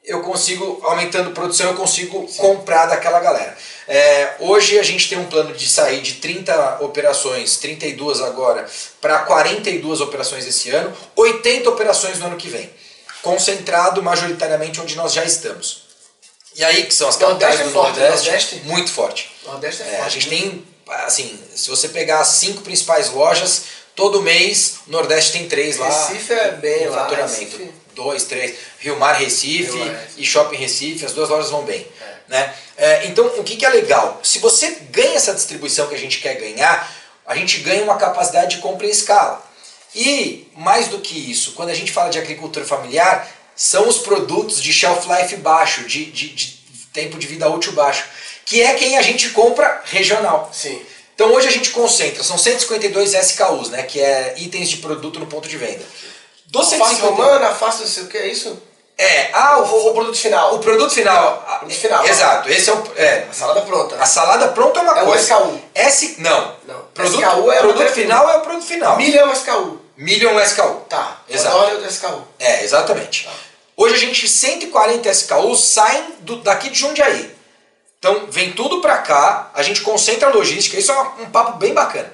eu 0.05 0.21
consigo, 0.21 0.79
aumentando 0.83 1.31
produção, 1.31 1.67
eu 1.67 1.75
consigo 1.75 2.25
Sim. 2.27 2.38
comprar 2.38 2.85
daquela 2.85 3.19
galera. 3.19 3.55
É, 3.88 4.35
hoje 4.39 4.79
a 4.79 4.83
gente 4.83 5.09
tem 5.09 5.17
um 5.17 5.25
plano 5.25 5.53
de 5.53 5.67
sair 5.67 6.01
de 6.01 6.13
30 6.15 6.79
operações, 6.81 7.57
32 7.57 8.21
agora, 8.21 8.65
para 9.01 9.19
42 9.19 10.01
operações 10.01 10.47
esse 10.47 10.69
ano, 10.69 10.93
80 11.15 11.69
operações 11.69 12.19
no 12.19 12.27
ano 12.27 12.38
que 12.38 12.47
vem. 12.47 12.69
Concentrado 13.21 14.01
majoritariamente 14.01 14.79
onde 14.79 14.95
nós 14.95 15.13
já 15.13 15.23
estamos. 15.23 15.89
E 16.55 16.63
aí, 16.63 16.85
que 16.85 16.93
são 16.93 17.07
as 17.07 17.15
capitais 17.15 17.59
é 17.59 17.63
do 17.63 17.71
forte, 17.71 17.99
Nordeste, 17.99 18.25
Nordeste, 18.25 18.55
muito 18.65 18.91
forte. 18.91 19.31
Nordeste 19.45 19.83
é, 19.83 19.85
é 19.85 19.89
forte. 19.91 20.05
A 20.05 20.09
gente 20.09 20.29
tem, 20.29 20.65
assim, 21.05 21.39
se 21.55 21.69
você 21.69 21.89
pegar 21.89 22.19
as 22.19 22.27
cinco 22.29 22.61
principais 22.61 23.11
lojas, 23.11 23.63
todo 23.95 24.21
mês 24.21 24.79
o 24.88 24.91
Nordeste 24.91 25.33
tem 25.33 25.47
três 25.47 25.77
lá. 25.77 25.88
Recife 25.88 26.33
é 26.33 26.51
bem 26.51 26.88
lá. 26.88 27.03
Faturamento. 27.03 27.33
Recife. 27.33 27.71
Dois, 27.93 28.23
três. 28.23 28.55
Rio 28.79 28.97
Mar 28.97 29.13
Recife 29.13 29.71
Rio 29.71 29.85
Mar. 29.85 30.07
e 30.17 30.25
Shopping 30.25 30.57
Recife, 30.57 31.05
as 31.05 31.13
duas 31.13 31.29
lojas 31.29 31.49
vão 31.49 31.63
bem. 31.63 31.85
É. 32.01 32.15
Né? 32.27 32.55
É, 32.77 33.05
então, 33.07 33.25
o 33.25 33.43
que, 33.43 33.57
que 33.57 33.65
é 33.65 33.69
legal? 33.69 34.19
Se 34.23 34.39
você 34.39 34.77
ganha 34.89 35.15
essa 35.15 35.33
distribuição 35.33 35.88
que 35.88 35.95
a 35.95 35.99
gente 35.99 36.19
quer 36.19 36.35
ganhar, 36.35 36.91
a 37.25 37.35
gente 37.35 37.59
ganha 37.59 37.83
uma 37.83 37.97
capacidade 37.97 38.55
de 38.55 38.61
compra 38.61 38.88
em 38.88 38.89
escala. 38.89 39.49
E, 39.96 40.48
mais 40.55 40.88
do 40.88 41.00
que 41.00 41.17
isso, 41.17 41.53
quando 41.53 41.69
a 41.69 41.74
gente 41.74 41.91
fala 41.91 42.10
de 42.10 42.19
agricultura 42.19 42.65
familiar, 42.65 43.29
são 43.55 43.88
os 43.88 43.98
produtos 43.98 44.62
de 44.62 44.72
shelf 44.72 45.08
life 45.08 45.36
baixo, 45.38 45.84
de, 45.84 46.05
de, 46.05 46.29
de 46.29 46.60
tempo 46.93 47.17
de 47.17 47.27
vida 47.27 47.50
útil 47.50 47.74
baixo, 47.74 48.05
que 48.46 48.62
é 48.62 48.74
quem 48.74 48.98
a 48.98 49.01
gente 49.01 49.29
compra 49.29 49.81
regional. 49.86 50.50
Sim. 50.53 50.81
Então 51.13 51.34
hoje 51.34 51.48
a 51.48 51.51
gente 51.51 51.72
concentra, 51.72 52.24
são 52.24 52.38
152 52.38 53.13
SKUs, 53.13 53.69
né, 53.69 53.84
que 53.84 54.00
é 54.00 54.36
itens 54.38 54.69
de 54.69 54.77
produto 54.77 55.19
no 55.19 55.27
ponto 55.27 55.50
de 55.50 55.58
venda. 55.58 55.84
Do 56.46 56.60
alface 56.60 56.77
150... 56.77 57.05
romana, 57.05 57.48
alface, 57.48 58.00
o 58.01 58.08
que 58.08 58.17
é 58.17 58.27
isso? 58.31 58.62
É, 59.00 59.29
ah, 59.32 59.60
o, 59.60 59.88
o, 59.88 59.94
produto 59.94 60.18
final. 60.18 60.56
O 60.56 60.60
produto 60.60 60.94
final. 60.94 61.46
O 61.56 61.60
produto 61.60 61.79
final. 61.79 62.06
Exato, 62.06 62.50
esse 62.50 62.70
é 62.70 62.74
o. 62.74 62.84
É, 62.98 63.27
a 63.29 63.34
salada 63.34 63.62
pronta. 63.62 63.96
A 63.96 64.06
salada 64.06 64.48
pronta 64.50 64.82
é 64.82 64.84
uma 64.84 65.00
é 65.00 65.06
coisa. 65.06 65.34
É 65.34 65.38
o 65.38 65.39
SKU. 65.39 65.62
S, 65.74 66.15
não. 66.18 66.56
Não. 66.68 66.82
Produto, 66.94 67.22
SKU 67.22 67.51
é 67.53 67.60
produto 67.60 67.91
final 67.94 68.29
é 68.29 68.38
o 68.38 68.41
produto 68.41 68.65
final. 68.65 68.98
Milhão 68.98 69.32
SKU. 69.32 69.79
Milhão 69.96 70.38
SKU. 70.41 70.82
Tá. 70.89 71.22
Exato. 71.29 71.56
Olha 71.56 71.77
o 71.77 71.88
SKU. 71.88 72.27
É, 72.38 72.62
exatamente. 72.65 73.24
Tá. 73.24 73.32
Hoje 73.77 73.96
a 73.96 73.98
gente, 73.98 74.27
140 74.27 75.10
SKUs 75.12 75.63
saem 75.63 76.15
do, 76.20 76.36
daqui 76.41 76.70
de 76.70 76.77
Jundiaí. 76.77 77.34
Então 78.00 78.27
vem 78.29 78.51
tudo 78.51 78.82
para 78.82 78.98
cá, 78.98 79.50
a 79.53 79.63
gente 79.63 79.79
concentra 79.79 80.27
a 80.27 80.34
logística, 80.34 80.77
isso 80.77 80.91
é 80.91 81.01
um, 81.01 81.24
um 81.24 81.29
papo 81.29 81.58
bem 81.58 81.74
bacana. 81.74 82.12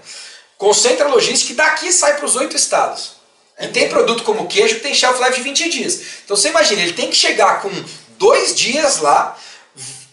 Concentra 0.56 1.08
a 1.08 1.10
logística 1.10 1.52
e 1.52 1.56
daqui 1.56 1.92
sai 1.92 2.16
para 2.18 2.26
os 2.26 2.36
oito 2.36 2.56
estados. 2.56 3.15
É 3.58 3.66
e 3.66 3.68
tem 3.70 3.88
produto 3.88 4.24
como 4.24 4.48
queijo 4.48 4.76
que 4.76 4.82
tem 4.82 4.94
shelf 4.94 5.20
life 5.20 5.38
de 5.38 5.42
20 5.42 5.70
dias. 5.70 6.02
Então 6.24 6.36
você 6.36 6.50
imagina, 6.50 6.82
ele 6.82 6.94
tem 6.94 7.10
que 7.10 7.16
chegar 7.16 7.62
com 7.62 7.72
dois 8.18 8.54
dias 8.54 8.98
lá, 8.98 9.38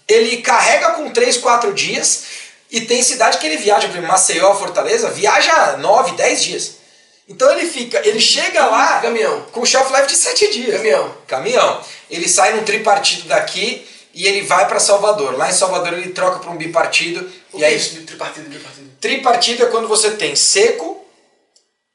ele 0.07 0.39
carrega 0.39 0.93
com 0.93 1.11
três, 1.11 1.37
quatro 1.37 1.73
dias, 1.73 2.25
e 2.71 2.81
tem 2.83 3.03
cidade 3.03 3.39
que 3.39 3.47
ele 3.47 3.57
viaja, 3.57 3.87
por 3.89 3.95
exemplo, 3.95 4.09
Maceió, 4.09 4.55
Fortaleza, 4.55 5.11
viaja 5.11 5.77
nove, 5.77 6.13
dez 6.13 6.43
dias. 6.43 6.83
Então 7.29 7.51
ele 7.51 7.67
fica, 7.67 8.07
ele 8.07 8.21
chega 8.21 8.67
lá 8.67 9.01
caminhão. 9.01 9.47
com 9.53 9.65
shelf 9.65 9.91
life 9.93 10.07
de 10.07 10.17
7 10.17 10.53
dias. 10.53 10.77
Caminhão. 10.77 11.17
Caminhão. 11.27 11.81
Ele 12.11 12.29
sai 12.29 12.55
num 12.55 12.65
tripartido 12.65 13.29
daqui 13.29 13.87
e 14.13 14.27
ele 14.27 14.43
vai 14.43 14.69
para 14.69 14.81
Salvador. 14.81 15.37
Lá 15.37 15.49
em 15.49 15.53
Salvador 15.53 15.95
ele 15.95 16.11
troca 16.11 16.41
para 16.41 16.51
um 16.51 16.57
bipartido. 16.57 17.21
O 17.53 17.57
e 17.57 17.59
que 17.59 17.65
aí, 17.65 17.75
é 17.75 17.77
isso 17.77 17.95
de 17.95 18.03
tripartido, 18.03 18.49
bipartido? 18.49 18.91
Tripartido 19.01 19.63
é 19.65 19.67
quando 19.67 19.89
você 19.89 20.11
tem 20.13 20.35
seco, 20.35 21.05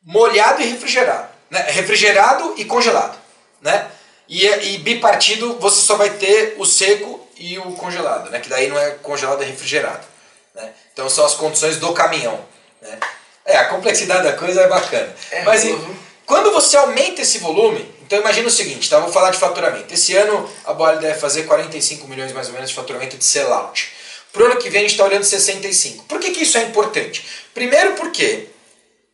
molhado 0.04 0.62
e 0.62 0.66
refrigerado. 0.66 1.37
Né? 1.50 1.66
Refrigerado 1.70 2.54
e 2.58 2.66
congelado. 2.66 3.18
Né? 3.62 3.88
E, 4.28 4.46
e 4.46 4.78
bipartido 4.80 5.58
você 5.60 5.82
só 5.82 5.96
vai 5.96 6.10
ter 6.12 6.56
o 6.58 6.66
seco 6.66 7.28
e 7.38 7.58
o 7.60 7.72
congelado, 7.74 8.30
né? 8.30 8.40
que 8.40 8.50
daí 8.50 8.68
não 8.68 8.78
é 8.78 8.92
congelado, 8.92 9.42
é 9.42 9.46
refrigerado. 9.46 10.06
Né? 10.54 10.72
Então 10.94 11.10
são 11.10 11.26
as 11.26 11.36
condições 11.36 11.78
do 11.78 11.94
caminhão. 11.94 12.40
Né? 12.82 13.00
É, 13.46 13.58
a 13.58 13.66
complexidade 13.66 14.24
da 14.24 14.34
coisa 14.34 14.62
é 14.62 14.68
bacana. 14.68 15.16
É, 15.32 15.44
Mas 15.44 15.64
e, 15.64 15.78
quando 16.26 16.52
você 16.52 16.76
aumenta 16.76 17.22
esse 17.22 17.38
volume, 17.38 17.90
então 18.06 18.20
imagina 18.20 18.48
o 18.48 18.52
seguinte, 18.52 18.90
tá? 18.90 19.00
vou 19.00 19.12
falar 19.12 19.32
de 19.32 19.38
faturamento. 19.38 19.94
Esse 19.94 20.16
ano 20.16 20.50
a 20.66 20.74
Boali 20.74 21.00
deve 21.00 21.18
fazer 21.20 21.44
45 21.44 22.08
milhões 22.08 22.34
mais 22.34 22.48
ou 22.48 22.54
menos 22.54 22.70
de 22.70 22.76
faturamento 22.76 23.18
de 23.18 23.24
sellout. 23.24 23.94
Para 24.34 24.44
o 24.44 24.46
ano 24.48 24.58
que 24.58 24.70
vem 24.70 24.80
a 24.80 24.82
gente 24.82 24.92
está 24.92 25.06
olhando 25.06 25.24
65. 25.24 26.04
Por 26.04 26.20
que, 26.20 26.32
que 26.32 26.44
isso 26.44 26.58
é 26.58 26.64
importante? 26.64 27.26
Primeiro 27.54 27.94
porque 27.94 28.48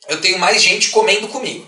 eu 0.07 0.19
tenho 0.19 0.39
mais 0.39 0.61
gente 0.61 0.89
comendo 0.89 1.27
comigo. 1.27 1.67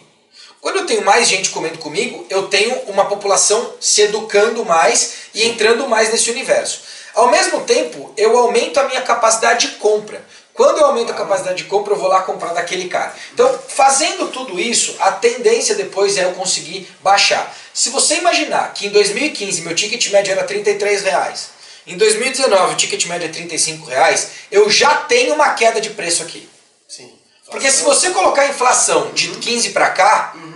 Quando 0.65 0.77
eu 0.77 0.87
tenho 0.87 1.05
mais 1.05 1.27
gente 1.27 1.51
comendo 1.51 1.77
comigo, 1.77 2.25
eu 2.27 2.47
tenho 2.47 2.75
uma 2.87 3.05
população 3.05 3.75
se 3.79 4.01
educando 4.01 4.65
mais 4.65 5.13
e 5.31 5.45
entrando 5.45 5.87
mais 5.87 6.11
nesse 6.11 6.31
universo. 6.31 6.81
Ao 7.13 7.29
mesmo 7.29 7.61
tempo, 7.65 8.11
eu 8.17 8.35
aumento 8.35 8.79
a 8.79 8.85
minha 8.85 9.01
capacidade 9.03 9.67
de 9.67 9.75
compra. 9.75 10.25
Quando 10.55 10.79
eu 10.79 10.85
aumento 10.87 11.11
a 11.11 11.15
capacidade 11.15 11.61
de 11.61 11.65
compra, 11.65 11.93
eu 11.93 11.99
vou 11.99 12.07
lá 12.07 12.23
comprar 12.23 12.51
daquele 12.51 12.89
cara. 12.89 13.13
Então, 13.31 13.59
fazendo 13.67 14.31
tudo 14.31 14.59
isso, 14.59 14.95
a 15.01 15.11
tendência 15.11 15.75
depois 15.75 16.17
é 16.17 16.23
eu 16.23 16.31
conseguir 16.31 16.89
baixar. 16.99 17.55
Se 17.71 17.91
você 17.91 18.15
imaginar 18.15 18.73
que 18.73 18.87
em 18.87 18.89
2015 18.89 19.61
meu 19.61 19.75
ticket 19.75 20.09
médio 20.09 20.31
era 20.31 20.45
33 20.45 21.03
reais, 21.03 21.49
em 21.85 21.95
2019 21.95 22.73
o 22.73 22.75
ticket 22.75 23.05
médio 23.05 23.27
é 23.27 23.31
35 23.31 23.85
reais, 23.85 24.29
eu 24.51 24.67
já 24.67 24.95
tenho 24.95 25.35
uma 25.35 25.53
queda 25.53 25.79
de 25.79 25.91
preço 25.91 26.23
aqui. 26.23 26.49
Sim. 26.87 27.13
Porque 27.49 27.69
se 27.71 27.83
você 27.83 28.09
colocar 28.09 28.41
a 28.41 28.47
inflação 28.47 29.11
de 29.13 29.29
uhum. 29.29 29.39
15 29.39 29.69
para 29.69 29.89
cá, 29.91 30.33
uhum. 30.35 30.54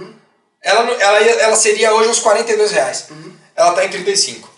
Ela, 0.62 0.92
ela, 0.92 1.20
ela 1.20 1.56
seria 1.56 1.94
hoje 1.94 2.10
uns 2.10 2.20
42 2.20 2.72
reais. 2.72 3.06
Uhum. 3.10 3.34
Ela 3.56 3.70
está 3.70 3.86
em 3.86 3.90
35. 3.90 4.50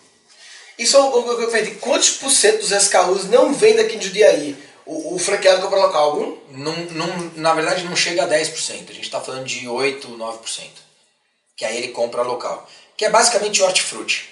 Isso 0.78 1.00
o 1.00 1.36
que 1.38 1.44
eu 1.44 1.52
falei, 1.52 1.76
quantos 1.76 2.12
por 2.12 2.32
cento 2.32 2.60
dos 2.60 2.72
SKUs 2.72 3.26
não 3.26 3.54
vem 3.54 3.76
daqui 3.76 3.98
de 3.98 4.10
Diaí? 4.10 4.58
O, 4.86 5.16
o 5.16 5.20
franqueado 5.20 5.62
compra 5.62 5.80
local 5.80 6.04
algum? 6.04 6.38
Não, 6.50 6.76
não, 6.92 7.32
na 7.36 7.54
verdade 7.54 7.84
não 7.84 7.96
chega 7.96 8.24
a 8.24 8.28
10%, 8.28 8.90
a 8.90 8.94
gente 8.94 9.02
está 9.02 9.22
falando 9.22 9.46
de 9.46 9.68
8, 9.68 10.08
9%. 10.08 10.64
Que 11.56 11.66
aí 11.66 11.78
ele 11.78 11.90
compra 11.90 12.24
local. 12.24 12.68
Que 12.98 13.06
é 13.06 13.10
basicamente 13.10 13.62
hortifruti. 13.62 14.30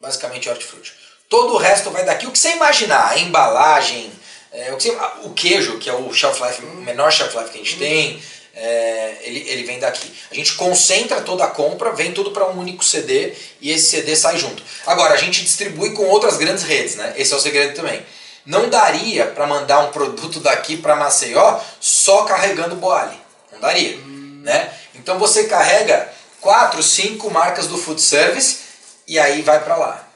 Basicamente 0.00 0.48
hortifruti. 0.48 0.94
Todo 1.28 1.54
o 1.54 1.58
resto 1.58 1.90
vai 1.90 2.04
daqui. 2.04 2.26
O 2.26 2.30
que 2.30 2.38
você 2.38 2.52
imaginar, 2.52 3.10
a 3.10 3.18
embalagem, 3.18 4.12
é, 4.52 4.72
o, 4.72 4.76
que 4.76 4.84
você, 4.84 4.96
o, 5.24 5.30
queijo, 5.30 5.78
que 5.78 5.90
é 5.90 5.92
o 5.92 6.12
shelf 6.12 6.40
life, 6.40 6.64
o 6.64 6.76
menor 6.76 7.10
shelf 7.12 7.36
life 7.36 7.50
que 7.50 7.58
a 7.58 7.64
gente 7.64 7.78
tem, 7.78 8.22
é, 8.62 9.16
ele, 9.22 9.48
ele 9.48 9.62
vem 9.64 9.78
daqui. 9.78 10.12
A 10.30 10.34
gente 10.34 10.52
concentra 10.54 11.22
toda 11.22 11.44
a 11.44 11.48
compra, 11.48 11.92
vem 11.92 12.12
tudo 12.12 12.30
para 12.30 12.46
um 12.50 12.58
único 12.58 12.84
CD 12.84 13.32
e 13.60 13.70
esse 13.70 13.90
CD 13.90 14.14
sai 14.14 14.38
junto. 14.38 14.62
Agora, 14.86 15.14
a 15.14 15.16
gente 15.16 15.42
distribui 15.42 15.92
com 15.94 16.04
outras 16.04 16.36
grandes 16.36 16.62
redes, 16.62 16.94
né? 16.96 17.14
Esse 17.16 17.32
é 17.32 17.36
o 17.36 17.40
segredo 17.40 17.74
também. 17.74 18.04
Não 18.44 18.68
daria 18.68 19.26
para 19.26 19.46
mandar 19.46 19.80
um 19.80 19.90
produto 19.90 20.40
daqui 20.40 20.76
para 20.76 20.94
Maceió 20.94 21.58
só 21.80 22.24
carregando 22.24 22.76
Boali. 22.76 23.18
Não 23.52 23.60
daria. 23.60 23.96
Hum. 23.96 24.42
Né? 24.42 24.70
Então 24.94 25.18
você 25.18 25.44
carrega 25.44 26.12
quatro, 26.40 26.82
cinco 26.82 27.30
marcas 27.30 27.66
do 27.66 27.78
food 27.78 28.00
service 28.00 28.58
e 29.06 29.18
aí 29.18 29.40
vai 29.40 29.62
para 29.64 29.76
lá. 29.76 30.09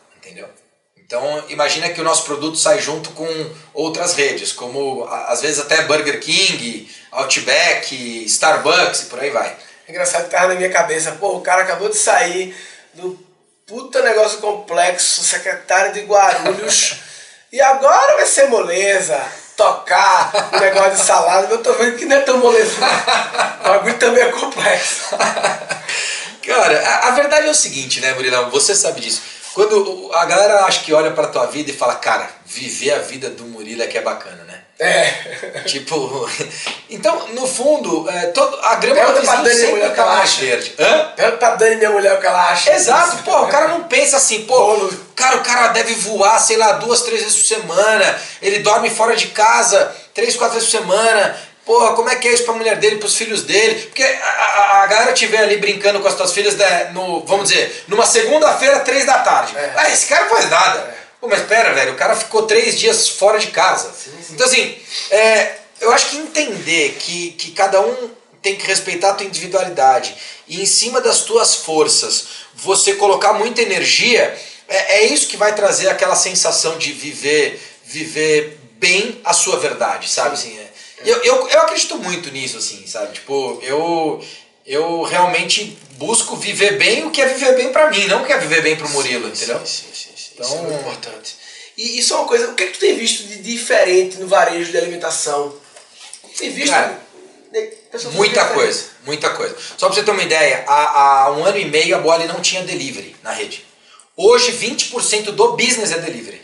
Então 1.06 1.44
imagina 1.49 1.88
que 1.90 2.00
o 2.00 2.04
nosso 2.04 2.25
produto 2.25 2.56
sai 2.56 2.80
junto 2.80 3.11
com 3.11 3.26
outras 3.73 4.14
redes, 4.14 4.52
como 4.52 5.04
às 5.04 5.42
vezes 5.42 5.61
até 5.61 5.82
Burger 5.82 6.20
King, 6.20 6.90
Outback, 7.12 8.25
Starbucks 8.25 9.02
e 9.02 9.06
por 9.06 9.20
aí 9.20 9.30
vai. 9.30 9.54
É 9.87 9.90
engraçado 9.90 10.25
que 10.25 10.30
tava 10.30 10.49
na 10.49 10.54
minha 10.54 10.70
cabeça, 10.70 11.12
pô, 11.12 11.37
o 11.37 11.40
cara 11.42 11.62
acabou 11.62 11.88
de 11.88 11.96
sair 11.96 12.56
do 12.94 13.18
puta 13.66 14.02
negócio 14.02 14.38
complexo, 14.38 15.23
secretário 15.25 15.92
de 15.92 16.00
Guarulhos. 16.00 16.96
E 17.52 17.61
agora 17.61 18.16
vai 18.16 18.26
ser 18.26 18.49
moleza, 18.49 19.20
tocar 19.56 20.50
o 20.52 20.58
negócio 20.58 20.96
de 20.96 21.00
salada. 21.00 21.52
Eu 21.52 21.62
tô 21.62 21.73
vendo 21.75 21.96
que 21.96 22.04
não 22.04 22.16
é 22.16 22.20
tão 22.20 22.38
moleza. 22.38 22.76
O 23.61 23.68
bagulho 23.68 23.99
também 23.99 24.25
é 24.25 24.32
complexo. 24.32 25.11
Cara, 26.44 26.80
a, 26.80 27.08
a, 27.08 27.11
verdade 27.12 27.46
é 27.46 27.50
o 27.50 27.54
seguinte, 27.54 28.00
né, 28.00 28.12
Murilão? 28.12 28.50
Você 28.50 28.75
sabe 28.75 29.00
disso. 29.00 29.23
Quando 29.54 30.11
a 30.12 30.25
galera 30.25 30.64
acha 30.64 30.82
que 30.82 30.92
olha 30.92 31.12
pra 31.12 31.28
tua 31.28 31.46
vida 31.46 31.70
e 31.70 31.75
fala, 31.75 31.94
cara, 31.94 32.28
viver 32.44 32.92
a 32.92 32.99
vida 32.99 33.30
do 33.30 33.44
Murilo 33.44 33.82
é 33.82 33.87
que 33.87 33.96
é 33.96 34.02
bacana, 34.02 34.42
né? 34.44 34.61
É. 34.80 35.04
Tipo, 35.64 36.28
então, 36.90 37.28
no 37.28 37.46
fundo, 37.46 38.11
é, 38.11 38.26
todo, 38.26 38.58
a 38.62 38.75
grama 38.75 38.96
Pergunta 38.96 39.20
do 39.20 39.44
vizinho 39.44 39.54
sempre 39.54 39.73
mulher 39.75 39.94
tá 39.94 40.06
mais 40.06 40.34
verde. 40.34 40.75
Hã? 40.78 41.12
Pergunta 41.14 41.37
pra 41.38 41.54
Dani, 41.54 41.76
minha 41.76 41.90
mulher, 41.90 42.14
o 42.14 42.20
que 42.20 42.26
ela 42.26 42.50
acha. 42.50 42.73
Exato, 42.73 43.23
pô, 43.23 43.42
o 43.42 43.49
cara 43.49 43.68
não 43.68 43.84
pensa 43.88 44.16
assim, 44.16 44.42
pô, 44.42 44.90
cara, 45.14 45.37
o 45.37 45.42
cara 45.44 45.68
deve 45.68 45.94
voar, 45.94 46.38
sei 46.40 46.56
lá, 46.56 46.73
duas, 46.73 47.02
três 47.02 47.23
vezes 47.23 47.37
por 47.37 47.46
semana, 47.46 48.20
ele 48.42 48.58
dorme 48.58 48.90
fora 48.90 49.14
de 49.14 49.28
casa 49.28 49.94
três, 50.14 50.37
quatro 50.37 50.54
vezes 50.54 50.70
por 50.70 50.78
semana, 50.78 51.37
Porra, 51.64 51.94
como 51.94 52.11
é 52.11 52.16
que 52.16 52.28
é 52.28 52.33
isso 52.33 52.44
pra 52.44 52.54
mulher 52.54 52.76
dele, 52.76 52.97
pros 52.97 53.16
filhos 53.16 53.42
dele? 53.42 53.83
Porque 53.87 54.02
a, 54.02 54.28
a, 54.28 54.83
a 54.83 54.87
galera 54.87 55.12
tiver 55.12 55.38
ali 55.38 55.56
brincando 55.56 56.00
com 56.00 56.09
as 56.09 56.14
tuas 56.14 56.33
filhas, 56.33 56.56
né, 56.56 56.90
no, 56.92 57.25
vamos 57.25 57.49
dizer, 57.49 57.85
numa 57.88 58.04
segunda-feira, 58.04 58.80
três 58.80 59.06
da 59.06 59.18
tarde. 59.21 59.56
É. 59.56 59.73
Ah, 59.75 59.90
esse 59.90 60.06
cara 60.06 60.25
não 60.25 60.37
faz 60.37 60.50
nada. 60.50 60.78
É. 60.80 61.04
Pô, 61.21 61.26
mas 61.26 61.40
pera, 61.42 61.73
velho, 61.73 61.94
o 61.94 61.97
cara 61.97 62.14
ficou 62.14 62.42
três 62.42 62.78
dias 62.78 63.09
fora 63.09 63.38
de 63.38 63.47
casa. 63.47 63.90
Sim, 63.92 64.11
sim. 64.23 64.35
Então, 64.35 64.47
assim, 64.47 64.78
é, 65.11 65.56
eu 65.80 65.90
acho 65.90 66.11
que 66.11 66.16
entender 66.18 66.97
que, 66.99 67.30
que 67.33 67.52
cada 67.52 67.80
um 67.80 68.11
tem 68.42 68.56
que 68.56 68.66
respeitar 68.66 69.11
a 69.11 69.14
tua 69.14 69.26
individualidade 69.26 70.14
e 70.47 70.61
em 70.61 70.66
cima 70.66 71.00
das 71.00 71.23
tuas 71.23 71.54
forças 71.54 72.26
você 72.54 72.92
colocar 72.94 73.33
muita 73.33 73.62
energia, 73.62 74.38
é, 74.68 74.97
é 74.97 75.06
isso 75.06 75.28
que 75.28 75.37
vai 75.38 75.54
trazer 75.54 75.88
aquela 75.88 76.14
sensação 76.14 76.76
de 76.76 76.92
viver, 76.92 77.59
viver 77.87 78.59
bem 78.73 79.18
a 79.25 79.33
sua 79.33 79.59
verdade, 79.59 80.11
sabe? 80.11 80.35
Assim, 80.35 80.59
é. 80.59 80.74
Eu, 81.04 81.16
eu, 81.24 81.48
eu 81.48 81.60
acredito 81.60 81.96
muito 81.98 82.30
nisso, 82.30 82.56
assim, 82.58 82.86
sabe? 82.86 83.14
Tipo, 83.14 83.58
eu, 83.62 84.24
eu 84.66 85.02
realmente 85.02 85.76
busco 85.92 86.36
viver 86.36 86.78
bem 86.78 87.04
o 87.06 87.10
que 87.10 87.20
é 87.20 87.26
viver 87.26 87.56
bem 87.56 87.72
pra 87.72 87.90
mim, 87.90 88.06
não 88.06 88.22
o 88.22 88.26
que 88.26 88.32
é 88.32 88.38
viver 88.38 88.62
bem 88.62 88.76
pro 88.76 88.88
Murilo, 88.90 89.28
entendeu? 89.28 89.58
Sim, 89.64 89.66
sim, 89.66 89.88
sim, 89.94 90.10
sim. 90.16 90.30
Então- 90.34 90.46
Isso 90.46 90.54
é 90.56 90.60
muito 90.62 90.80
importante. 90.80 91.36
E 91.76 91.98
isso 91.98 92.12
é 92.14 92.16
uma 92.16 92.26
coisa, 92.28 92.50
o 92.50 92.54
que, 92.54 92.62
é 92.62 92.66
que 92.68 92.72
tu 92.74 92.78
tem 92.80 92.96
visto 92.96 93.24
de 93.26 93.38
diferente 93.38 94.18
no 94.18 94.28
varejo 94.28 94.70
de 94.70 94.78
alimentação? 94.78 95.54
Tem 96.38 96.50
visto? 96.50 96.70
Cara, 96.72 97.00
Muita 98.12 98.44
coisa, 98.54 98.84
muita 99.06 99.30
coisa. 99.30 99.56
Só 99.76 99.86
pra 99.86 99.94
você 99.94 100.02
ter 100.02 100.10
uma 100.10 100.22
ideia, 100.22 100.64
há, 100.66 101.22
há 101.24 101.32
um 101.32 101.44
ano 101.44 101.58
e 101.58 101.64
meio 101.64 101.94
a 101.96 102.00
Boali 102.00 102.26
não 102.26 102.40
tinha 102.40 102.62
delivery 102.62 103.14
na 103.22 103.30
rede. 103.32 103.64
Hoje 104.16 104.52
20% 104.52 105.26
do 105.32 105.52
business 105.52 105.92
é 105.92 105.98
delivery. 105.98 106.42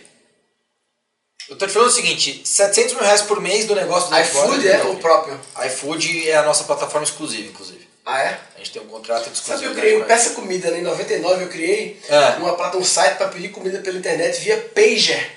Eu 1.50 1.56
tô 1.58 1.66
te 1.66 1.72
falando 1.72 1.88
o 1.88 1.92
seguinte, 1.92 2.42
700 2.44 2.94
mil 2.94 3.02
reais 3.02 3.22
por 3.22 3.40
mês 3.40 3.64
do 3.66 3.74
negócio 3.74 4.08
do 4.08 4.18
iFood 4.20 4.68
é 4.68 4.82
o 4.84 4.96
próprio. 4.96 5.38
iFood 5.66 6.30
é 6.30 6.36
a 6.36 6.42
nossa 6.44 6.62
plataforma 6.64 7.04
exclusiva, 7.04 7.48
inclusive. 7.48 7.88
Ah, 8.06 8.20
é? 8.22 8.38
A 8.54 8.58
gente 8.58 8.70
tem 8.70 8.82
um 8.82 8.86
contrato 8.86 9.28
de 9.30 9.36
Sabe 9.36 9.60
que 9.60 9.66
eu 9.66 9.72
exclusividade. 9.72 9.80
criei 9.80 10.00
o. 10.00 10.04
Peça 10.06 10.30
Comida, 10.30 10.70
né? 10.70 10.78
Em 10.78 10.82
99 10.82 11.44
eu 11.44 11.48
criei 11.48 12.00
É. 12.08 12.18
uma 12.38 12.54
plata, 12.54 12.76
um 12.78 12.84
site 12.84 13.16
para 13.18 13.28
pedir 13.28 13.48
comida 13.50 13.78
pela 13.80 13.98
internet 13.98 14.40
via 14.40 14.56
Pager. 14.74 15.30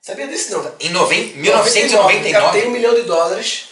Sabia 0.00 0.26
disso 0.28 0.52
não? 0.52 0.72
Em 0.80 0.90
noven... 0.90 1.20
Captei 1.28 1.42
1999. 1.42 2.66
um 2.66 2.70
milhão 2.70 2.94
de 2.94 3.02
dólares, 3.02 3.64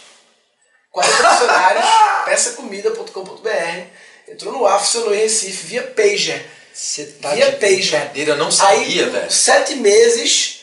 40 0.91 1.13
funcionários, 1.15 1.85
peçacomida.com.br. 2.25 3.81
Entrou 4.27 4.53
no 4.53 4.65
ar, 4.65 4.79
funcionou 4.79 5.13
em 5.15 5.19
Recife, 5.19 5.65
via 5.67 5.83
Pager. 5.83 6.45
Você 6.73 7.05
tá 7.21 7.29
via 7.35 7.51
de 7.51 7.57
Pager. 7.57 8.11
eu 8.15 8.35
não 8.35 8.51
sabia, 8.51 9.03
Aí, 9.05 9.09
velho. 9.09 9.31
sete 9.31 9.75
meses, 9.75 10.62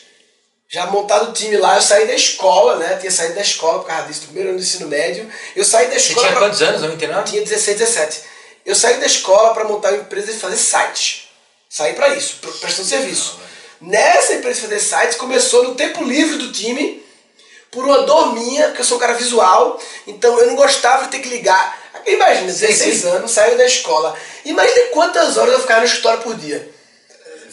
já 0.71 0.85
montado 0.85 1.29
o 1.29 1.33
time 1.33 1.57
lá, 1.57 1.75
eu 1.75 1.81
saí 1.81 2.07
da 2.07 2.13
escola, 2.15 2.77
né? 2.77 2.95
Tinha 2.95 3.11
saído 3.11 3.35
da 3.35 3.41
escola 3.41 3.79
por 3.79 3.87
causa 3.87 4.07
disso, 4.07 4.21
primeiro 4.21 4.49
ano 4.49 4.57
do 4.57 4.63
ensino 4.63 4.87
médio. 4.87 5.29
Eu 5.53 5.65
saí 5.65 5.87
da 5.87 5.93
Você 5.99 6.07
escola. 6.07 6.27
tinha 6.27 6.31
pra- 6.39 6.47
quantos 6.47 6.61
anos, 6.61 6.81
99? 6.81 7.29
tinha 7.29 7.41
16, 7.43 7.77
17. 7.77 8.21
Eu 8.65 8.73
saí 8.73 8.97
da 8.97 9.05
escola 9.05 9.53
para 9.53 9.65
montar 9.65 9.89
uma 9.89 9.97
empresa 9.97 10.31
e 10.31 10.35
fazer 10.39 10.55
sites. 10.55 11.27
Saí 11.69 11.93
para 11.93 12.09
isso, 12.15 12.35
pre- 12.41 12.51
prestando 12.53 12.87
serviço. 12.87 13.37
Nessa 13.81 14.33
empresa 14.33 14.61
de 14.61 14.67
fazer 14.67 14.79
sites, 14.79 15.17
começou 15.17 15.63
no 15.63 15.75
tempo 15.75 16.03
livre 16.05 16.37
do 16.37 16.51
time, 16.53 17.03
por 17.69 17.83
uma 17.83 18.03
dor 18.03 18.33
minha, 18.33 18.67
porque 18.67 18.81
eu 18.81 18.85
sou 18.85 18.97
um 18.97 18.99
cara 18.99 19.13
visual, 19.13 19.77
então 20.07 20.37
eu 20.39 20.47
não 20.47 20.55
gostava 20.55 21.03
de 21.05 21.09
ter 21.11 21.19
que 21.19 21.29
ligar. 21.29 21.79
Imagina, 22.05 22.51
Sim, 22.51 22.59
16 22.67 23.01
sim. 23.01 23.07
anos, 23.09 23.31
saiu 23.31 23.57
da 23.57 23.65
escola. 23.65 24.15
Imagina 24.45 24.85
quantas 24.91 25.35
horas 25.37 25.53
eu 25.53 25.59
ficava 25.61 25.81
no 25.81 25.85
escritório 25.85 26.21
por 26.21 26.35
dia. 26.35 26.69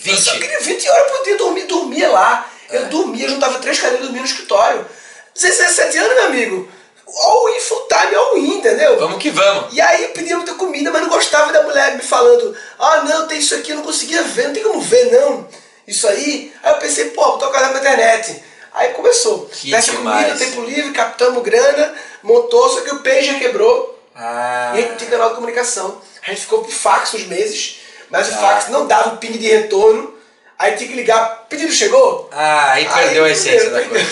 Eu 0.07 0.17
só 0.17 0.33
20. 0.33 0.41
queria 0.41 0.61
20 0.61 0.89
horas 0.89 1.11
por 1.13 1.25
dia, 1.25 1.37
dormia, 1.37 1.67
dormia 1.67 2.09
lá. 2.11 2.51
É. 2.71 2.77
Eu 2.77 2.87
dormia, 2.87 3.29
juntava 3.29 3.59
três 3.59 3.79
cadeiras 3.79 4.01
e 4.01 4.03
dormia 4.05 4.23
no 4.23 4.27
escritório. 4.29 4.87
16, 5.35 5.57
17 5.77 5.99
anos, 5.99 6.15
meu 6.15 6.27
amigo. 6.27 6.69
All 7.07 7.49
in 7.49 7.61
full 7.61 7.87
time, 7.89 8.15
all 8.15 8.37
in, 8.37 8.59
entendeu? 8.59 8.99
Vamos 8.99 9.19
que 9.23 9.31
vamos. 9.31 9.73
E 9.73 9.81
aí 9.81 10.03
eu 10.05 10.11
pedia 10.11 10.37
muita 10.37 10.55
comida, 10.55 10.91
mas 10.91 11.01
não 11.03 11.09
gostava 11.09 11.53
da 11.53 11.63
mulher 11.63 11.95
me 11.97 12.03
falando, 12.03 12.55
ah 12.79 13.03
não, 13.03 13.27
tem 13.27 13.39
isso 13.39 13.55
aqui, 13.55 13.71
eu 13.71 13.77
não 13.77 13.83
conseguia 13.83 14.23
ver, 14.23 14.49
não 14.49 14.53
tem 14.55 14.63
como 14.63 14.81
ver 14.81 15.11
não. 15.13 15.49
Isso 15.87 16.07
aí. 16.07 16.53
Aí 16.63 16.73
eu 16.75 16.79
pensei, 16.79 17.07
pô, 17.11 17.23
vou 17.25 17.39
tocar 17.39 17.63
na 17.73 17.79
internet. 17.79 18.43
Aí 18.75 18.91
começou. 18.93 19.47
Que 19.47 19.71
Peça 19.71 19.93
demais. 19.93 20.27
comida, 20.27 20.39
tempo 20.45 20.61
livre, 20.63 20.93
captamos 20.93 21.43
grana, 21.43 21.95
montou, 22.23 22.69
só 22.69 22.83
que 22.83 22.91
o 22.95 22.99
pager 23.03 23.39
quebrou. 23.39 23.99
Ah, 24.15 24.73
E 24.75 24.79
a 24.79 24.83
gente 24.83 24.97
tinha 24.99 25.11
canal 25.11 25.31
de 25.31 25.37
comunicação. 25.37 26.01
A 26.27 26.31
gente 26.31 26.43
ficou 26.43 26.63
pro 26.63 26.71
fax 26.71 27.15
uns 27.15 27.25
meses, 27.27 27.79
mas 28.11 28.29
o 28.29 28.35
Ah. 28.35 28.37
fax 28.37 28.69
não 28.69 28.87
dava 28.87 29.15
o 29.15 29.17
ping 29.17 29.33
de 29.39 29.47
retorno. 29.49 30.15
Aí 30.59 30.73
tinha 30.77 30.89
que 30.89 30.97
ligar, 30.97 31.47
pedido 31.49 31.73
chegou? 31.73 32.29
ah, 32.33 32.73
aí 32.73 32.89
perdeu 32.89 33.25
a 33.25 33.31
essência 33.31 33.71
da 33.71 33.83
coisa. 33.85 34.09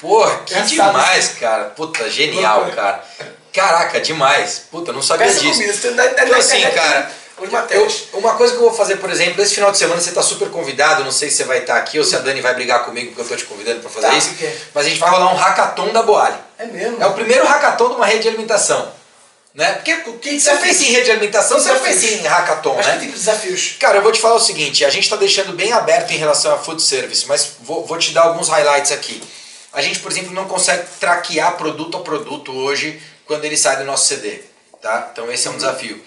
Porra, 0.00 0.40
que 0.44 0.60
demais, 0.62 1.28
cara. 1.40 1.64
Puta, 1.66 2.10
genial, 2.10 2.66
cara. 2.74 3.04
Caraca, 3.52 4.00
demais. 4.00 4.62
Puta, 4.70 4.92
não 4.92 5.00
sabia 5.00 5.26
Peça 5.26 5.40
disso. 5.40 5.90
na, 5.92 6.04
na, 6.04 6.10
Então, 6.10 6.28
na 6.28 6.36
assim, 6.36 6.58
internet 6.58 6.74
cara, 6.74 7.10
tem 7.68 7.80
Os 7.86 8.08
Eu, 8.12 8.18
uma 8.18 8.34
coisa 8.34 8.52
que 8.54 8.58
eu 8.58 8.64
vou 8.68 8.74
fazer, 8.74 8.96
por 8.96 9.10
exemplo, 9.10 9.42
esse 9.42 9.54
final 9.54 9.70
de 9.70 9.78
semana 9.78 10.00
você 10.00 10.08
está 10.10 10.22
super 10.22 10.50
convidado, 10.50 11.04
não 11.04 11.12
sei 11.12 11.30
se 11.30 11.36
você 11.36 11.44
vai 11.44 11.58
estar 11.58 11.76
aqui 11.76 11.98
ou 11.98 12.04
se 12.04 12.14
a 12.16 12.18
Dani 12.18 12.40
vai 12.40 12.54
brigar 12.54 12.84
comigo 12.84 13.08
porque 13.08 13.20
eu 13.20 13.24
estou 13.24 13.36
te 13.38 13.44
convidando 13.44 13.80
para 13.80 13.88
fazer 13.90 14.08
Tá, 14.08 14.14
isso, 14.14 14.34
é? 14.42 14.56
mas 14.74 14.86
a 14.86 14.88
gente 14.88 14.98
vai 14.98 15.08
rolar 15.10 15.32
um 15.32 15.36
hackathon 15.36 15.88
da 15.92 16.02
Boali. 16.02 16.36
É 16.58 16.66
mesmo? 16.66 17.02
É 17.02 17.06
o 17.06 17.12
primeiro 17.12 17.46
hackathon 17.46 17.90
de 17.90 17.94
uma 17.94 18.06
rede 18.06 18.22
de 18.22 18.28
alimentação. 18.28 18.90
Né? 19.56 19.72
Porque 19.72 19.96
que 20.18 20.38
você 20.38 20.54
pensa 20.58 20.84
em 20.84 20.92
rede 20.92 21.06
de 21.06 21.10
alimentação, 21.12 21.58
você 21.58 21.72
pensa 21.76 22.06
em 22.06 22.26
hackathon, 22.26 22.74
Mas 22.76 22.86
né? 22.86 22.92
que 22.92 22.98
tipo 22.98 23.12
de 23.12 23.18
desafios? 23.18 23.76
Cara, 23.80 23.96
eu 23.96 24.02
vou 24.02 24.12
te 24.12 24.20
falar 24.20 24.34
o 24.34 24.40
seguinte, 24.40 24.84
a 24.84 24.90
gente 24.90 25.04
está 25.04 25.16
deixando 25.16 25.54
bem 25.54 25.72
aberto 25.72 26.10
em 26.10 26.18
relação 26.18 26.52
a 26.52 26.58
food 26.58 26.82
service, 26.82 27.24
mas 27.26 27.52
vou, 27.62 27.86
vou 27.86 27.96
te 27.96 28.12
dar 28.12 28.24
alguns 28.24 28.50
highlights 28.50 28.92
aqui. 28.92 29.22
A 29.72 29.80
gente, 29.80 29.98
por 30.00 30.12
exemplo, 30.12 30.30
não 30.34 30.44
consegue 30.44 30.84
traquear 31.00 31.56
produto 31.56 31.96
a 31.96 32.00
produto 32.00 32.52
hoje 32.52 33.00
quando 33.24 33.46
ele 33.46 33.56
sai 33.56 33.78
do 33.78 33.84
nosso 33.84 34.04
CD. 34.04 34.40
Tá? 34.82 35.08
Então 35.10 35.32
esse 35.32 35.48
é 35.48 35.50
um 35.50 35.56
desafio. 35.56 36.04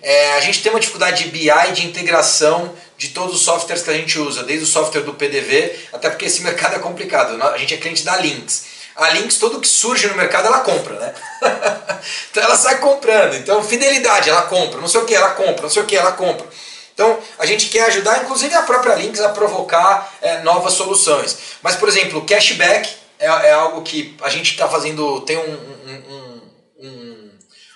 É, 0.00 0.34
a 0.34 0.40
gente 0.40 0.62
tem 0.62 0.70
uma 0.70 0.78
dificuldade 0.78 1.24
de 1.24 1.30
BI, 1.30 1.72
de 1.74 1.84
integração 1.84 2.72
de 2.96 3.08
todos 3.08 3.34
os 3.34 3.42
softwares 3.42 3.82
que 3.82 3.90
a 3.90 3.94
gente 3.94 4.16
usa, 4.16 4.44
desde 4.44 4.64
o 4.64 4.68
software 4.68 5.02
do 5.02 5.14
PDV, 5.14 5.76
até 5.92 6.08
porque 6.08 6.26
esse 6.26 6.40
mercado 6.40 6.76
é 6.76 6.78
complicado. 6.78 7.42
A 7.42 7.58
gente 7.58 7.74
é 7.74 7.78
cliente 7.78 8.04
da 8.04 8.16
Lynx. 8.16 8.71
A 8.96 9.08
Lynx, 9.10 9.38
tudo 9.38 9.60
que 9.60 9.68
surge 9.68 10.06
no 10.08 10.14
mercado, 10.16 10.46
ela 10.46 10.60
compra, 10.60 10.94
né? 10.98 11.14
então 12.30 12.42
ela 12.42 12.56
sai 12.56 12.78
comprando. 12.78 13.34
Então, 13.34 13.62
fidelidade, 13.62 14.28
ela 14.28 14.42
compra. 14.42 14.80
Não 14.80 14.88
sei 14.88 15.00
o 15.00 15.04
que, 15.06 15.14
ela 15.14 15.30
compra. 15.30 15.62
Não 15.62 15.70
sei 15.70 15.82
o 15.82 15.86
que, 15.86 15.96
ela 15.96 16.12
compra. 16.12 16.46
Então, 16.94 17.18
a 17.38 17.46
gente 17.46 17.68
quer 17.70 17.86
ajudar, 17.86 18.22
inclusive, 18.22 18.54
a 18.54 18.62
própria 18.62 18.94
Lynx 18.94 19.18
a 19.20 19.30
provocar 19.30 20.12
é, 20.20 20.40
novas 20.40 20.74
soluções. 20.74 21.38
Mas, 21.62 21.74
por 21.76 21.88
exemplo, 21.88 22.22
cashback 22.26 22.88
é, 23.18 23.26
é 23.26 23.52
algo 23.52 23.80
que 23.82 24.14
a 24.22 24.28
gente 24.28 24.50
está 24.52 24.68
fazendo. 24.68 25.22
Tem 25.22 25.38
um- 25.38 25.42
um- 25.42 26.14
um 26.14 26.21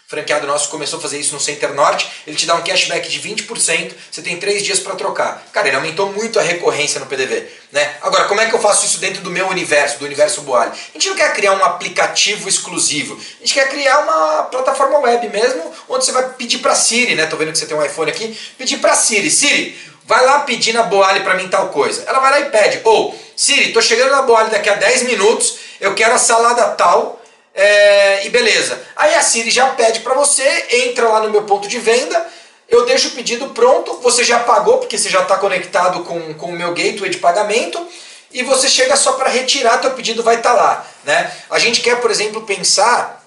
franqueado 0.06 0.46
nosso 0.46 0.68
começou 0.68 1.00
a 1.00 1.02
fazer 1.02 1.18
isso 1.18 1.34
no 1.34 1.40
Center 1.40 1.74
Norte. 1.74 2.08
Ele 2.26 2.36
te 2.36 2.46
dá 2.46 2.54
um 2.54 2.62
cashback 2.62 3.08
de 3.08 3.20
20%, 3.20 3.92
você 4.10 4.22
tem 4.22 4.36
três 4.36 4.62
dias 4.62 4.78
para 4.78 4.94
trocar. 4.94 5.44
Cara, 5.52 5.66
ele 5.66 5.76
aumentou 5.76 6.12
muito 6.12 6.38
a 6.38 6.42
recorrência 6.42 7.00
no 7.00 7.06
PDV. 7.06 7.44
Né? 7.72 7.96
Agora, 8.02 8.26
como 8.26 8.40
é 8.40 8.46
que 8.46 8.54
eu 8.54 8.60
faço 8.60 8.86
isso 8.86 8.98
dentro 8.98 9.20
do 9.20 9.30
meu 9.30 9.48
universo, 9.48 9.98
do 9.98 10.04
universo 10.04 10.42
Boali? 10.42 10.70
A 10.70 10.92
gente 10.92 11.08
não 11.08 11.16
quer 11.16 11.34
criar 11.34 11.54
um 11.54 11.64
aplicativo 11.64 12.48
exclusivo. 12.48 13.14
A 13.16 13.38
gente 13.40 13.54
quer 13.54 13.68
criar 13.68 13.98
uma 13.98 14.44
plataforma 14.44 15.00
web 15.00 15.28
mesmo, 15.28 15.72
onde 15.88 16.04
você 16.04 16.12
vai 16.12 16.28
pedir 16.34 16.58
para 16.58 16.76
Siri, 16.76 17.16
né? 17.16 17.26
Tô 17.26 17.36
vendo 17.36 17.50
que 17.50 17.58
você 17.58 17.66
tem 17.66 17.76
um 17.76 17.84
iPhone 17.84 18.08
aqui. 18.08 18.38
Pedir 18.56 18.78
para 18.78 18.94
Siri, 18.94 19.28
Siri, 19.28 19.76
vai 20.04 20.24
lá 20.24 20.40
pedir 20.40 20.72
na 20.72 20.84
Boali 20.84 21.20
para 21.20 21.34
mim 21.34 21.48
tal 21.48 21.70
coisa. 21.70 22.04
Ela 22.06 22.20
vai 22.20 22.30
lá 22.30 22.40
e 22.40 22.50
pede. 22.50 22.80
Ou, 22.84 23.18
Siri, 23.34 23.72
tô 23.72 23.82
chegando 23.82 24.12
na 24.12 24.22
Boali 24.22 24.50
daqui 24.50 24.68
a 24.70 24.74
10 24.74 25.02
minutos, 25.02 25.58
eu 25.80 25.94
quero 25.94 26.14
a 26.14 26.18
salada 26.18 26.68
tal. 26.68 27.15
É, 27.58 28.26
e 28.26 28.28
beleza. 28.28 28.78
Aí 28.94 29.14
a 29.14 29.22
Siri 29.22 29.50
já 29.50 29.68
pede 29.70 30.00
para 30.00 30.12
você, 30.14 30.66
entra 30.70 31.08
lá 31.08 31.20
no 31.20 31.30
meu 31.30 31.44
ponto 31.44 31.66
de 31.66 31.78
venda, 31.78 32.26
eu 32.68 32.84
deixo 32.84 33.08
o 33.08 33.10
pedido 33.12 33.48
pronto, 33.50 33.94
você 34.02 34.22
já 34.22 34.40
pagou, 34.40 34.76
porque 34.78 34.98
você 34.98 35.08
já 35.08 35.22
está 35.22 35.38
conectado 35.38 36.04
com, 36.04 36.34
com 36.34 36.46
o 36.48 36.52
meu 36.52 36.74
gateway 36.74 37.08
de 37.08 37.16
pagamento, 37.16 37.88
e 38.30 38.42
você 38.42 38.68
chega 38.68 38.94
só 38.94 39.12
para 39.14 39.30
retirar, 39.30 39.78
teu 39.78 39.92
pedido 39.92 40.22
vai 40.22 40.36
estar 40.36 40.52
lá. 40.52 40.86
Né? 41.04 41.32
A 41.48 41.58
gente 41.58 41.80
quer, 41.80 41.98
por 42.02 42.10
exemplo, 42.10 42.42
pensar 42.42 43.24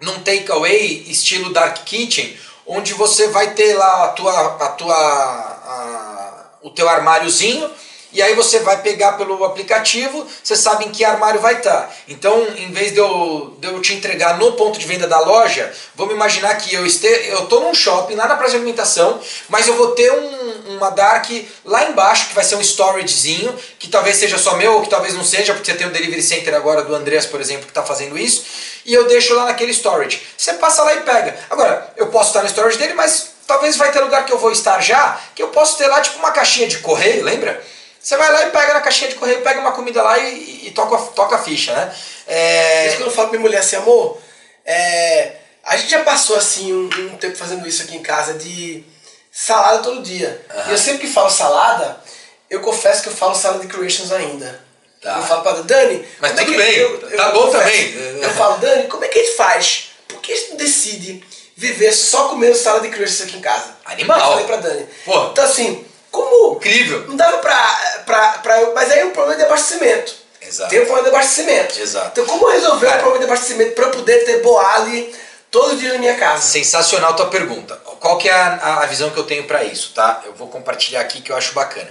num 0.00 0.20
takeaway 0.20 1.04
estilo 1.06 1.52
Dark 1.52 1.76
Kitchen, 1.84 2.38
onde 2.66 2.94
você 2.94 3.28
vai 3.28 3.50
ter 3.50 3.74
lá 3.74 4.04
a 4.04 4.08
tua, 4.08 4.56
a 4.64 4.68
tua, 4.70 4.94
a- 4.94 6.44
o 6.62 6.70
teu 6.70 6.88
armáriozinho, 6.88 7.70
e 8.12 8.22
aí 8.22 8.34
você 8.34 8.60
vai 8.60 8.80
pegar 8.80 9.12
pelo 9.12 9.44
aplicativo, 9.44 10.26
você 10.42 10.56
sabe 10.56 10.86
em 10.86 10.90
que 10.90 11.04
armário 11.04 11.40
vai 11.40 11.58
estar. 11.58 11.94
Então, 12.08 12.46
em 12.56 12.70
vez 12.72 12.92
de 12.92 12.98
eu, 12.98 13.56
de 13.58 13.68
eu 13.68 13.80
te 13.82 13.92
entregar 13.92 14.38
no 14.38 14.52
ponto 14.52 14.78
de 14.78 14.86
venda 14.86 15.06
da 15.06 15.20
loja, 15.20 15.70
vamos 15.94 16.14
imaginar 16.14 16.54
que 16.56 16.74
eu 16.74 16.86
este, 16.86 17.06
eu 17.06 17.44
estou 17.44 17.60
num 17.60 17.74
shopping 17.74 18.14
lá 18.14 18.26
na 18.26 18.36
praça 18.36 18.52
de 18.52 18.56
alimentação, 18.56 19.20
mas 19.48 19.68
eu 19.68 19.74
vou 19.74 19.88
ter 19.88 20.10
um, 20.10 20.76
uma 20.76 20.90
dark 20.90 21.28
lá 21.64 21.84
embaixo, 21.84 22.28
que 22.28 22.34
vai 22.34 22.44
ser 22.44 22.56
um 22.56 22.62
storagezinho, 22.62 23.54
que 23.78 23.88
talvez 23.88 24.16
seja 24.16 24.38
só 24.38 24.56
meu 24.56 24.74
ou 24.74 24.82
que 24.82 24.88
talvez 24.88 25.14
não 25.14 25.24
seja, 25.24 25.52
porque 25.52 25.70
você 25.70 25.76
tem 25.76 25.86
o 25.86 25.90
delivery 25.90 26.22
center 26.22 26.54
agora 26.54 26.82
do 26.82 26.94
Andrés, 26.94 27.26
por 27.26 27.40
exemplo, 27.40 27.64
que 27.64 27.70
está 27.70 27.82
fazendo 27.82 28.16
isso, 28.16 28.44
e 28.86 28.94
eu 28.94 29.06
deixo 29.06 29.34
lá 29.34 29.44
naquele 29.44 29.72
storage. 29.72 30.22
Você 30.36 30.54
passa 30.54 30.82
lá 30.82 30.94
e 30.94 31.00
pega. 31.00 31.38
Agora, 31.50 31.92
eu 31.94 32.06
posso 32.06 32.28
estar 32.28 32.42
no 32.42 32.48
storage 32.48 32.78
dele, 32.78 32.94
mas 32.94 33.32
talvez 33.46 33.76
vai 33.76 33.92
ter 33.92 34.00
lugar 34.00 34.24
que 34.24 34.32
eu 34.32 34.38
vou 34.38 34.50
estar 34.50 34.80
já, 34.80 35.20
que 35.34 35.42
eu 35.42 35.48
posso 35.48 35.76
ter 35.76 35.86
lá 35.88 36.00
tipo 36.00 36.18
uma 36.18 36.30
caixinha 36.30 36.66
de 36.66 36.78
correio, 36.78 37.22
lembra? 37.22 37.62
Você 38.00 38.16
vai 38.16 38.32
lá 38.32 38.46
e 38.46 38.50
pega 38.50 38.74
na 38.74 38.80
caixinha 38.80 39.10
de 39.10 39.16
correio, 39.16 39.42
pega 39.42 39.60
uma 39.60 39.72
comida 39.72 40.02
lá 40.02 40.18
e, 40.18 40.66
e, 40.66 40.70
toca, 40.70 40.96
toca 41.12 41.36
a 41.36 41.42
ficha, 41.42 41.74
né? 41.74 41.94
É... 42.26 42.86
Isso 42.86 42.96
que 42.96 43.02
eu 43.02 43.10
falo 43.10 43.28
pra 43.28 43.38
minha 43.38 43.48
mulher 43.48 43.60
assim, 43.60 43.76
amor, 43.76 44.18
é, 44.64 45.32
a 45.64 45.76
gente 45.76 45.90
já 45.90 46.02
passou 46.02 46.36
assim 46.36 46.72
um, 46.72 46.84
um, 46.84 47.16
tempo 47.16 47.36
fazendo 47.36 47.66
isso 47.66 47.82
aqui 47.82 47.96
em 47.96 48.02
casa 48.02 48.34
de 48.34 48.84
salada 49.32 49.82
todo 49.82 50.02
dia. 50.02 50.40
Uhum. 50.54 50.62
E 50.68 50.72
eu 50.72 50.78
sempre 50.78 51.06
que 51.06 51.12
falo 51.12 51.30
salada, 51.30 52.00
eu 52.48 52.60
confesso 52.60 53.02
que 53.02 53.08
eu 53.08 53.14
falo 53.14 53.34
salada 53.34 53.60
de 53.60 53.68
creations 53.68 54.12
ainda. 54.12 54.66
Tá. 55.00 55.16
Eu 55.16 55.22
falo 55.22 55.42
pra 55.42 55.52
Dani. 55.52 56.06
Mas 56.20 56.32
tudo 56.32 56.54
é 56.54 56.56
bem, 56.56 56.76
eu, 56.76 56.98
tá 56.98 57.28
eu, 57.28 57.32
bom 57.32 57.46
confesso, 57.46 57.64
também. 57.64 58.22
Eu 58.22 58.30
falo, 58.30 58.58
Dani, 58.58 58.88
como 58.88 59.04
é 59.04 59.08
que 59.08 59.18
a 59.18 59.22
gente 59.22 59.36
faz? 59.36 59.90
Por 60.08 60.20
que 60.20 60.32
a 60.32 60.36
gente 60.36 60.50
não 60.50 60.56
decide 60.56 61.24
viver 61.56 61.92
só 61.92 62.28
comendo 62.28 62.54
salada 62.54 62.86
de 62.86 62.94
creations 62.94 63.22
aqui 63.22 63.36
em 63.36 63.40
casa? 63.40 63.76
Animal. 63.84 64.18
Eu 64.18 64.26
falei 64.26 64.46
pra 64.46 64.56
Dani. 64.56 64.86
Pô. 65.04 65.26
Então 65.26 65.44
assim, 65.44 65.84
como. 66.10 66.56
Incrível. 66.56 67.04
Não 67.08 67.16
dava 67.16 67.38
pra, 67.38 68.02
pra, 68.06 68.28
pra. 68.38 68.70
Mas 68.74 68.90
aí 68.90 69.04
o 69.04 69.10
problema 69.10 69.34
é 69.34 69.44
de 69.44 69.44
abastecimento. 69.44 70.14
Exato. 70.40 70.70
Tem 70.70 70.80
o 70.80 70.86
problema 70.86 71.10
de 71.10 71.16
abastecimento. 71.16 71.80
Exato. 71.80 72.08
Então, 72.12 72.26
como 72.26 72.50
resolver 72.50 72.86
Cara, 72.86 72.98
o 72.98 73.02
problema 73.02 73.26
de 73.26 73.30
abastecimento 73.30 73.72
para 73.72 73.84
eu 73.84 73.90
poder 73.90 74.24
ter 74.24 74.42
boali 74.42 75.14
todo 75.50 75.76
dia 75.76 75.92
na 75.92 75.98
minha 75.98 76.16
casa? 76.16 76.42
Sensacional 76.42 77.14
tua 77.14 77.26
pergunta. 77.26 77.76
Qual 78.00 78.16
que 78.16 78.28
é 78.28 78.32
a, 78.32 78.80
a 78.82 78.86
visão 78.86 79.10
que 79.10 79.18
eu 79.18 79.24
tenho 79.24 79.44
para 79.44 79.64
isso, 79.64 79.92
tá? 79.94 80.22
Eu 80.24 80.34
vou 80.34 80.48
compartilhar 80.48 81.00
aqui 81.00 81.20
que 81.20 81.30
eu 81.32 81.36
acho 81.36 81.52
bacana. 81.52 81.90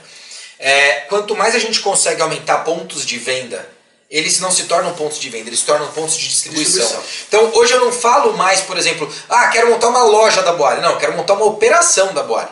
É, 0.59 1.01
quanto 1.01 1.35
mais 1.35 1.53
a 1.53 1.59
gente 1.59 1.81
consegue 1.81 2.21
aumentar 2.21 2.59
pontos 2.59 3.05
de 3.05 3.19
venda, 3.19 3.67
eles 4.09 4.39
não 4.39 4.49
se 4.49 4.63
tornam 4.63 4.93
pontos 4.93 5.19
de 5.19 5.29
venda, 5.29 5.49
eles 5.49 5.59
se 5.59 5.65
tornam 5.65 5.87
pontos 5.91 6.15
de 6.15 6.27
distribuição. 6.27 6.81
distribuição. 6.81 7.25
Então 7.27 7.51
hoje 7.59 7.73
eu 7.73 7.81
não 7.81 7.91
falo 7.91 8.35
mais, 8.35 8.61
por 8.61 8.77
exemplo, 8.77 9.11
ah, 9.29 9.47
quero 9.49 9.69
montar 9.69 9.89
uma 9.89 10.03
loja 10.03 10.41
da 10.41 10.53
Boali. 10.53 10.81
Não, 10.81 10.97
quero 10.97 11.13
montar 11.13 11.33
uma 11.33 11.45
operação 11.45 12.13
da 12.13 12.23
Boali. 12.23 12.49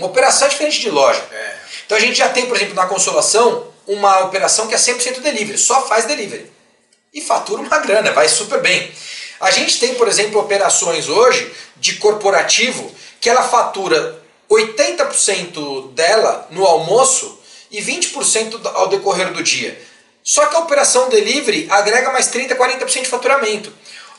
Uma 0.00 0.06
operação 0.06 0.48
é 0.48 0.50
diferente 0.50 0.80
de 0.80 0.88
loja. 0.88 1.22
É. 1.30 1.56
Então 1.84 1.98
a 1.98 2.00
gente 2.00 2.16
já 2.16 2.30
tem, 2.30 2.46
por 2.46 2.56
exemplo, 2.56 2.74
na 2.74 2.86
Consolação, 2.86 3.66
uma 3.86 4.20
operação 4.20 4.66
que 4.66 4.74
é 4.74 4.78
100% 4.78 5.20
delivery, 5.20 5.58
só 5.58 5.86
faz 5.86 6.06
delivery. 6.06 6.50
E 7.12 7.20
fatura 7.20 7.60
uma 7.60 7.78
grana, 7.80 8.10
vai 8.10 8.26
super 8.26 8.62
bem. 8.62 8.90
A 9.38 9.50
gente 9.50 9.78
tem, 9.78 9.94
por 9.96 10.08
exemplo, 10.08 10.40
operações 10.40 11.06
hoje 11.06 11.52
de 11.76 11.96
corporativo 11.96 12.90
que 13.20 13.28
ela 13.28 13.42
fatura 13.42 14.22
80% 14.50 15.92
dela 15.92 16.48
no 16.50 16.64
almoço 16.64 17.38
e 17.70 17.82
20% 17.82 18.58
ao 18.72 18.88
decorrer 18.88 19.34
do 19.34 19.42
dia. 19.42 19.78
Só 20.24 20.46
que 20.46 20.56
a 20.56 20.60
operação 20.60 21.10
delivery 21.10 21.66
agrega 21.68 22.10
mais 22.10 22.28
30, 22.28 22.56
40% 22.56 23.02
de 23.02 23.08
faturamento. 23.08 23.70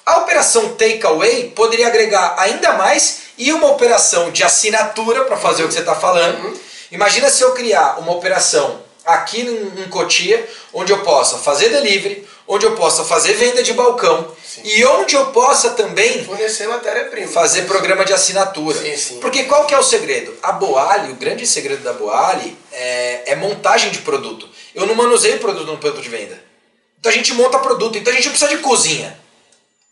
A 0.06 0.20
operação 0.20 0.76
takeaway 0.76 1.52
poderia 1.56 1.88
agregar 1.88 2.36
ainda 2.38 2.74
mais 2.74 3.21
e 3.42 3.52
uma 3.52 3.72
operação 3.72 4.30
de 4.30 4.44
assinatura 4.44 5.24
para 5.24 5.36
fazer 5.36 5.64
uhum. 5.64 5.66
o 5.66 5.68
que 5.70 5.74
você 5.74 5.80
está 5.80 5.96
falando. 5.96 6.46
Uhum. 6.46 6.54
Imagina 6.92 7.28
se 7.28 7.42
eu 7.42 7.54
criar 7.54 8.00
uma 8.00 8.12
operação 8.12 8.80
aqui 9.04 9.42
em 9.42 9.90
Cotia, 9.90 10.48
onde 10.72 10.92
eu 10.92 11.00
possa 11.00 11.40
fazer 11.40 11.70
delivery, 11.70 12.24
onde 12.48 12.68
eu 12.68 12.76
possa 12.76 13.04
fazer 13.04 13.34
venda 13.34 13.64
de 13.64 13.74
balcão 13.74 14.32
sim. 14.46 14.62
e 14.64 14.86
onde 14.86 15.16
eu 15.16 15.32
possa 15.32 15.72
também 15.72 16.24
fornecer 16.24 16.68
matéria-prima, 16.68 17.28
fazer 17.30 17.64
programa 17.64 18.06
de 18.06 18.14
assinatura. 18.14 18.78
Sim, 18.78 18.96
sim. 18.96 19.20
Porque 19.20 19.46
qual 19.46 19.66
que 19.66 19.74
é 19.74 19.80
o 19.80 19.84
segredo? 19.84 20.38
A 20.44 20.52
Boali, 20.52 21.12
o 21.12 21.16
grande 21.16 21.48
segredo 21.48 21.82
da 21.82 21.94
Boali 21.94 22.56
é, 22.72 23.32
é 23.32 23.36
montagem 23.36 23.90
de 23.90 24.00
produto. 24.00 24.48
Eu 24.76 24.86
não 24.86 24.94
manuseio 24.94 25.40
produto 25.40 25.66
no 25.66 25.80
ponto 25.80 26.00
de 26.00 26.10
venda. 26.10 26.40
Então 27.00 27.12
a 27.12 27.16
gente 27.16 27.34
monta 27.34 27.58
produto, 27.58 27.98
então 27.98 28.14
a 28.14 28.16
gente 28.16 28.30
precisa 28.30 28.56
de 28.56 28.62
cozinha 28.62 29.20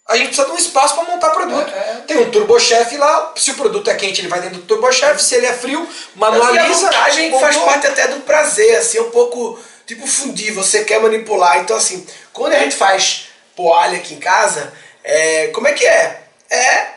a 0.10 0.18
gente 0.18 0.30
precisa 0.30 0.48
de 0.48 0.54
um 0.54 0.58
espaço 0.58 0.96
para 0.96 1.04
montar 1.04 1.30
produto. 1.30 1.72
É, 1.72 1.78
é. 1.78 2.04
Tem 2.08 2.18
um 2.18 2.32
turbochef 2.32 2.98
lá, 2.98 3.32
se 3.36 3.52
o 3.52 3.54
produto 3.54 3.92
é 3.92 3.96
quente, 3.96 4.20
ele 4.22 4.28
vai 4.28 4.42
dentro 4.42 4.58
do 4.58 4.66
turbochef, 4.66 5.22
se 5.22 5.36
ele 5.36 5.46
é 5.46 5.54
frio, 5.54 5.88
manualiza. 6.16 6.56
E 6.56 6.60
a 6.60 6.68
montagem 6.68 7.40
faz 7.40 7.58
parte 7.58 7.86
até 7.86 8.08
do 8.08 8.22
prazer, 8.22 8.76
assim, 8.78 8.98
é 8.98 9.02
um 9.02 9.12
pouco 9.12 9.60
tipo 9.86 10.08
fundir, 10.08 10.52
você 10.52 10.84
quer 10.84 11.00
manipular. 11.00 11.60
Então, 11.60 11.78
assim, 11.78 12.06
quando 12.34 12.54
a 12.54 12.60
gente 12.60 12.76
faz 12.76 13.28
poalha 13.56 14.00
aqui 14.00 14.16
em 14.16 14.20
casa, 14.20 14.74
é, 15.04 15.48
como 15.50 15.68
é 15.68 15.74
que 15.74 15.86
é? 15.86 16.24
É 16.50 16.88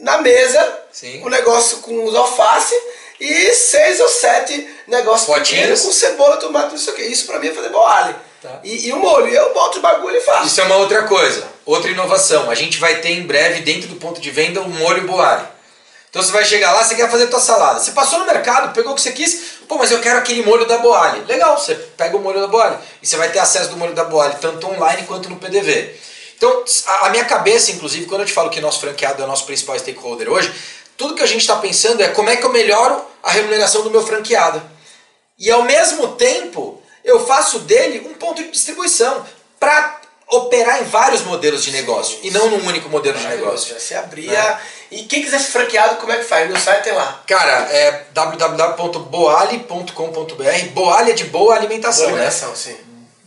na 0.00 0.18
mesa, 0.18 0.80
Sim. 0.92 1.22
o 1.22 1.28
negócio 1.28 1.78
com 1.78 2.04
os 2.04 2.14
alface 2.14 2.74
e 3.20 3.54
seis 3.54 4.00
ou 4.00 4.08
sete 4.08 4.68
negócios 4.88 5.26
Potinhos. 5.26 5.48
pequenos 5.48 5.82
com 5.82 5.92
cebola, 5.92 6.36
tomate, 6.38 6.70
não 6.70 6.78
sei 6.78 6.92
o 6.92 6.96
que. 6.96 7.02
Isso 7.02 7.26
pra 7.26 7.38
mim 7.38 7.48
é 7.48 7.52
fazer 7.52 7.70
poalha. 7.70 8.16
Tá. 8.40 8.60
E, 8.62 8.88
e, 8.88 8.92
o 8.92 8.98
molho, 8.98 9.28
eu 9.28 9.52
boto 9.52 9.78
o 9.78 9.82
bagulho 9.82 10.16
e 10.16 10.20
faço. 10.20 10.46
Isso 10.46 10.60
é 10.60 10.64
uma 10.64 10.76
outra 10.76 11.02
coisa, 11.02 11.44
outra 11.66 11.90
inovação. 11.90 12.50
A 12.50 12.54
gente 12.54 12.78
vai 12.78 13.00
ter 13.00 13.10
em 13.10 13.26
breve, 13.26 13.62
dentro 13.62 13.88
do 13.88 13.96
ponto 13.96 14.20
de 14.20 14.30
venda, 14.30 14.60
um 14.60 14.68
molho 14.68 15.06
boali. 15.06 15.46
Então 16.10 16.22
você 16.22 16.32
vai 16.32 16.44
chegar 16.44 16.72
lá, 16.72 16.84
você 16.84 16.94
quer 16.94 17.10
fazer 17.10 17.26
tua 17.26 17.40
salada. 17.40 17.80
Você 17.80 17.90
passou 17.90 18.20
no 18.20 18.26
mercado, 18.26 18.72
pegou 18.72 18.92
o 18.92 18.94
que 18.94 19.00
você 19.00 19.12
quis, 19.12 19.58
pô, 19.68 19.76
mas 19.76 19.90
eu 19.90 20.00
quero 20.00 20.18
aquele 20.18 20.42
molho 20.42 20.66
da 20.66 20.78
Boali. 20.78 21.22
Legal, 21.26 21.58
você 21.58 21.74
pega 21.74 22.16
o 22.16 22.20
molho 22.20 22.40
da 22.40 22.46
Boali. 22.46 22.78
E 23.02 23.06
você 23.06 23.16
vai 23.16 23.30
ter 23.30 23.38
acesso 23.38 23.70
do 23.70 23.76
molho 23.76 23.94
da 23.94 24.04
Boali, 24.04 24.36
tanto 24.40 24.66
online 24.66 25.02
quanto 25.02 25.28
no 25.28 25.36
PDV. 25.36 25.94
Então, 26.36 26.64
a 27.02 27.10
minha 27.10 27.24
cabeça, 27.24 27.72
inclusive, 27.72 28.06
quando 28.06 28.22
eu 28.22 28.26
te 28.26 28.32
falo 28.32 28.48
que 28.48 28.60
nosso 28.60 28.80
franqueado 28.80 29.20
é 29.20 29.24
o 29.24 29.28
nosso 29.28 29.44
principal 29.44 29.78
stakeholder 29.78 30.30
hoje, 30.30 30.54
tudo 30.96 31.14
que 31.14 31.22
a 31.22 31.26
gente 31.26 31.42
está 31.42 31.56
pensando 31.56 32.02
é 32.02 32.08
como 32.08 32.30
é 32.30 32.36
que 32.36 32.44
eu 32.44 32.50
melhoro 32.50 33.04
a 33.22 33.30
remuneração 33.30 33.82
do 33.82 33.90
meu 33.90 34.04
franqueado. 34.06 34.62
E 35.38 35.50
ao 35.50 35.62
mesmo 35.62 36.14
tempo, 36.14 36.77
eu 37.08 37.26
faço 37.26 37.60
dele 37.60 38.06
um 38.08 38.14
ponto 38.14 38.42
de 38.42 38.50
distribuição 38.50 39.24
para 39.58 40.00
operar 40.30 40.82
em 40.82 40.84
vários 40.84 41.22
modelos 41.22 41.64
de 41.64 41.70
negócio 41.70 42.18
sim, 42.20 42.28
e 42.28 42.30
não 42.30 42.50
num 42.50 42.66
único 42.66 42.90
modelo 42.90 43.18
de 43.18 43.26
negócio. 43.26 43.72
Já 43.72 43.80
se 43.80 43.94
abria. 43.94 44.30
Né? 44.30 44.60
E 44.90 45.04
quem 45.04 45.22
quiser 45.22 45.38
ser 45.38 45.52
franqueado, 45.52 45.96
como 45.96 46.12
é 46.12 46.18
que 46.18 46.24
faz? 46.24 46.46
Meu 46.48 46.58
site 46.58 46.84
tem 46.84 46.92
lá. 46.92 47.22
Cara, 47.26 47.72
é 47.72 48.04
www.boali.com.br. 48.12 50.66
Boali 50.72 51.10
é 51.10 51.14
de 51.14 51.24
boa 51.24 51.54
alimentação, 51.54 52.04
boa 52.04 52.16
alimentação 52.16 52.50
né? 52.50 52.56
sim. 52.56 52.76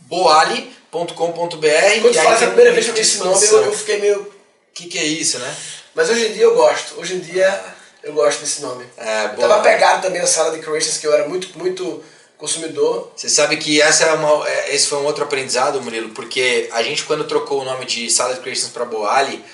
Boali.com.br. 0.02 2.00
Quando 2.02 2.14
fala 2.14 2.34
a 2.34 2.38
primeira 2.38 2.72
vez 2.72 2.84
que 2.84 2.90
eu 2.90 2.94
vi 2.94 3.00
esse 3.00 3.18
nome, 3.18 3.46
eu, 3.46 3.64
eu 3.64 3.72
fiquei 3.72 3.98
meio. 3.98 4.20
O 4.20 4.74
que, 4.74 4.86
que 4.86 4.98
é 4.98 5.04
isso, 5.04 5.38
né? 5.38 5.56
Mas 5.94 6.08
hoje 6.08 6.28
em 6.28 6.32
dia 6.32 6.44
eu 6.44 6.54
gosto. 6.54 6.98
Hoje 6.98 7.14
em 7.14 7.20
dia 7.20 7.48
ah. 7.48 7.72
eu 8.02 8.12
gosto 8.12 8.40
desse 8.40 8.62
nome. 8.62 8.84
É, 8.96 9.26
eu 9.26 9.36
tava 9.36 9.60
pegado 9.60 10.02
também 10.02 10.20
na 10.20 10.26
sala 10.26 10.50
de 10.52 10.60
creations, 10.60 10.98
que 10.98 11.06
eu 11.06 11.12
era 11.12 11.28
muito, 11.28 11.56
muito 11.58 12.02
consumidor. 12.42 13.12
Você 13.14 13.28
sabe 13.28 13.56
que 13.56 13.80
essa 13.80 14.02
é 14.04 14.12
uma, 14.14 14.48
é, 14.48 14.74
esse 14.74 14.88
foi 14.88 14.98
um 14.98 15.04
outro 15.04 15.22
aprendizado, 15.22 15.80
Murilo, 15.80 16.08
porque 16.08 16.68
a 16.72 16.82
gente 16.82 17.04
quando 17.04 17.22
trocou 17.22 17.62
o 17.62 17.64
nome 17.64 17.86
de 17.86 18.10
Salad 18.10 18.40
Creations 18.40 18.72
para 18.72 18.84
Boali, 18.84 19.44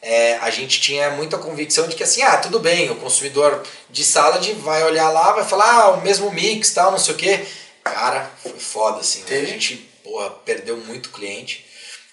é, 0.00 0.36
a 0.36 0.48
gente 0.48 0.80
tinha 0.80 1.10
muita 1.10 1.36
convicção 1.36 1.86
de 1.86 1.94
que 1.94 2.02
assim, 2.02 2.22
ah, 2.22 2.38
tudo 2.38 2.58
bem, 2.58 2.90
o 2.90 2.96
consumidor 2.96 3.62
de 3.90 4.02
salad 4.02 4.50
vai 4.60 4.82
olhar 4.84 5.10
lá, 5.10 5.32
vai 5.32 5.44
falar, 5.44 5.70
ah, 5.70 5.90
o 5.90 6.00
mesmo 6.00 6.30
mix, 6.30 6.70
tal, 6.72 6.90
não 6.90 6.98
sei 6.98 7.14
o 7.14 7.18
quê. 7.18 7.44
Cara, 7.84 8.30
foi 8.42 8.58
foda, 8.58 9.00
assim. 9.00 9.22
Né? 9.28 9.40
A 9.40 9.44
gente, 9.44 9.76
porra, 10.02 10.30
perdeu 10.30 10.76
muito 10.78 11.10
cliente. 11.10 11.66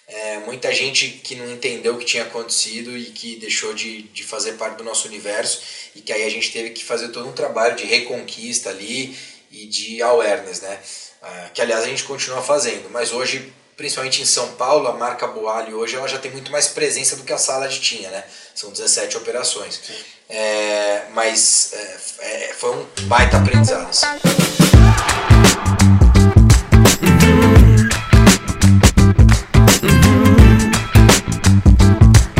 É, 0.08 0.38
muita 0.40 0.72
gente 0.72 1.08
que 1.08 1.34
não 1.34 1.50
entendeu 1.50 1.94
o 1.94 1.98
que 1.98 2.04
tinha 2.04 2.24
acontecido 2.24 2.96
e 2.96 3.06
que 3.06 3.36
deixou 3.36 3.72
de, 3.72 4.02
de 4.02 4.22
fazer 4.22 4.52
parte 4.52 4.76
do 4.76 4.84
nosso 4.84 5.08
universo 5.08 5.62
e 5.96 6.00
que 6.00 6.12
aí 6.12 6.24
a 6.24 6.30
gente 6.30 6.52
teve 6.52 6.70
que 6.70 6.84
fazer 6.84 7.08
todo 7.08 7.28
um 7.28 7.32
trabalho 7.32 7.74
de 7.74 7.84
reconquista 7.84 8.70
ali 8.70 9.16
e 9.50 9.66
de 9.66 10.02
awareness, 10.02 10.60
né? 10.60 10.78
Uh, 11.22 11.52
que 11.52 11.60
aliás 11.60 11.82
a 11.82 11.86
gente 11.86 12.04
continua 12.04 12.42
fazendo, 12.42 12.88
mas 12.90 13.12
hoje, 13.12 13.52
principalmente 13.76 14.22
em 14.22 14.24
São 14.24 14.52
Paulo, 14.52 14.86
a 14.86 14.92
marca 14.92 15.26
Boali 15.26 15.74
hoje 15.74 15.96
ela 15.96 16.06
já 16.06 16.18
tem 16.18 16.30
muito 16.30 16.52
mais 16.52 16.68
presença 16.68 17.16
do 17.16 17.24
que 17.24 17.32
a 17.32 17.38
sala 17.38 17.68
de 17.68 17.80
tinha, 17.80 18.10
né? 18.10 18.24
São 18.54 18.70
17 18.70 19.16
operações. 19.16 19.80
É, 20.28 21.04
mas 21.12 21.72
é, 21.72 21.96
é, 22.20 22.54
foi 22.54 22.76
um 22.76 22.86
baita 23.02 23.38
aprendizado. 23.38 23.90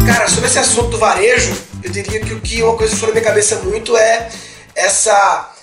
Cara, 0.07 0.29
sobre 0.29 0.47
esse 0.47 0.59
assunto 0.59 0.91
do 0.91 0.99
varejo, 0.99 1.57
eu 1.83 1.91
diria 1.91 2.21
que 2.21 2.35
o 2.35 2.41
que 2.41 2.63
uma 2.63 2.77
coisa 2.77 2.93
que 2.93 2.99
foi 2.99 3.09
na 3.09 3.15
minha 3.15 3.25
cabeça 3.25 3.57
muito 3.57 3.97
é 3.97 4.31
essa 4.75 5.56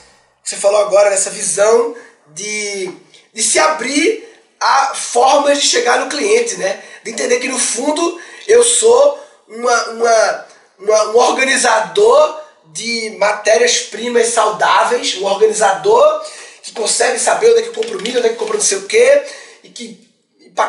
você 0.43 0.57
falou 0.57 0.81
agora, 0.81 1.09
nessa 1.09 1.29
visão 1.29 1.95
de, 2.27 2.91
de 3.33 3.41
se 3.41 3.57
abrir 3.59 4.27
a 4.59 4.93
formas 4.93 5.61
de 5.61 5.67
chegar 5.67 5.99
no 5.99 6.09
cliente, 6.09 6.57
né? 6.57 6.83
De 7.03 7.11
entender 7.11 7.39
que 7.39 7.47
no 7.47 7.57
fundo 7.57 8.19
eu 8.47 8.63
sou 8.63 9.23
uma, 9.47 9.83
uma, 9.89 10.45
uma 10.79 11.03
um 11.11 11.17
organizador 11.17 12.41
de 12.73 13.15
matérias-primas 13.19 14.27
saudáveis, 14.27 15.15
um 15.17 15.25
organizador 15.25 16.25
que 16.61 16.71
consegue 16.73 17.19
saber 17.19 17.51
onde 17.51 17.59
é 17.59 17.63
que 17.63 17.73
compra 17.73 17.97
o 17.97 18.01
milho, 18.01 18.19
onde 18.19 18.27
é 18.27 18.31
que 18.31 18.37
compra 18.37 18.55
não 18.55 18.63
sei 18.63 18.77
o 18.79 18.87
quê, 18.87 19.23
e 19.63 19.69
que 19.69 20.09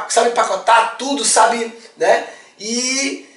sabe 0.08 0.30
empacotar 0.30 0.96
tudo, 0.98 1.24
sabe, 1.24 1.72
né? 1.96 2.28
E, 2.58 3.28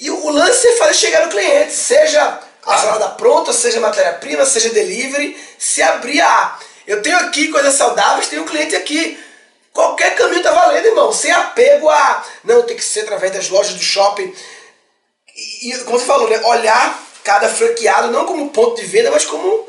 e 0.00 0.10
o 0.10 0.28
lance 0.30 0.66
é 0.66 0.76
fazer 0.76 0.94
chegar 0.94 1.24
no 1.24 1.30
cliente, 1.30 1.72
seja 1.72 2.40
a 2.66 2.78
salada 2.78 3.08
pronta, 3.10 3.52
seja 3.52 3.80
matéria-prima, 3.80 4.46
seja 4.46 4.70
delivery, 4.70 5.36
se 5.58 5.82
abrir 5.82 6.20
a. 6.20 6.58
Eu 6.86 7.02
tenho 7.02 7.16
aqui 7.18 7.48
coisas 7.48 7.74
saudáveis, 7.74 8.28
tenho 8.28 8.42
um 8.42 8.46
cliente 8.46 8.74
aqui. 8.76 9.18
Qualquer 9.72 10.14
caminho 10.14 10.42
tá 10.42 10.52
valendo, 10.52 10.86
irmão. 10.86 11.12
Sem 11.12 11.32
apego 11.32 11.88
a. 11.88 12.24
Não, 12.44 12.62
tem 12.62 12.76
que 12.76 12.84
ser 12.84 13.00
através 13.00 13.32
das 13.32 13.48
lojas 13.48 13.74
do 13.74 13.82
shopping. 13.82 14.32
E, 15.62 15.72
como 15.84 15.98
você 15.98 16.06
falou, 16.06 16.28
né? 16.28 16.40
Olhar 16.44 17.02
cada 17.24 17.48
franqueado 17.48 18.10
não 18.10 18.26
como 18.26 18.50
ponto 18.50 18.80
de 18.80 18.86
venda, 18.86 19.10
mas 19.10 19.24
como 19.24 19.66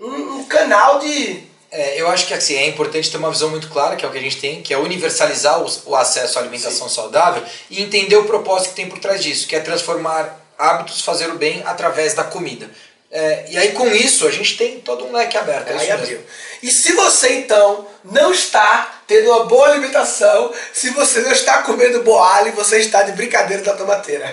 um, 0.00 0.38
um 0.38 0.44
canal 0.44 0.98
de 1.00 1.44
É, 1.70 2.00
eu 2.00 2.08
acho 2.08 2.26
que 2.26 2.34
assim, 2.34 2.54
é 2.54 2.66
importante 2.66 3.10
ter 3.10 3.16
uma 3.16 3.30
visão 3.30 3.48
muito 3.48 3.68
clara, 3.68 3.96
que 3.96 4.04
é 4.04 4.08
o 4.08 4.12
que 4.12 4.18
a 4.18 4.22
gente 4.22 4.38
tem, 4.38 4.62
que 4.62 4.74
é 4.74 4.78
universalizar 4.78 5.60
o, 5.60 5.66
o 5.86 5.96
acesso 5.96 6.38
à 6.38 6.42
alimentação 6.42 6.88
Sim. 6.88 6.94
saudável 6.94 7.42
e 7.70 7.82
entender 7.82 8.16
o 8.16 8.24
propósito 8.24 8.70
que 8.70 8.76
tem 8.76 8.88
por 8.88 8.98
trás 8.98 9.22
disso, 9.22 9.48
que 9.48 9.56
é 9.56 9.60
transformar 9.60 10.41
hábitos, 10.62 11.00
fazer 11.00 11.28
o 11.30 11.34
bem 11.34 11.62
através 11.66 12.14
da 12.14 12.24
comida. 12.24 12.70
É, 13.10 13.44
e 13.50 13.58
aí 13.58 13.72
com 13.72 13.86
isso 13.88 14.26
a 14.26 14.30
gente 14.30 14.56
tem 14.56 14.80
todo 14.80 15.04
um 15.04 15.12
leque 15.12 15.36
aberto. 15.36 15.68
É 15.68 15.78
aí 15.78 15.90
abriu. 15.90 16.18
E 16.62 16.70
se 16.70 16.92
você 16.92 17.40
então 17.40 17.86
não 18.04 18.32
está 18.32 19.00
tendo 19.06 19.28
uma 19.28 19.44
boa 19.44 19.68
alimentação, 19.68 20.50
se 20.72 20.88
você 20.90 21.20
não 21.20 21.30
está 21.30 21.62
comendo 21.62 22.02
boalho, 22.02 22.52
você 22.52 22.78
está 22.78 23.02
de 23.02 23.12
brincadeira 23.12 23.62
da 23.62 23.74
tomateira. 23.74 24.24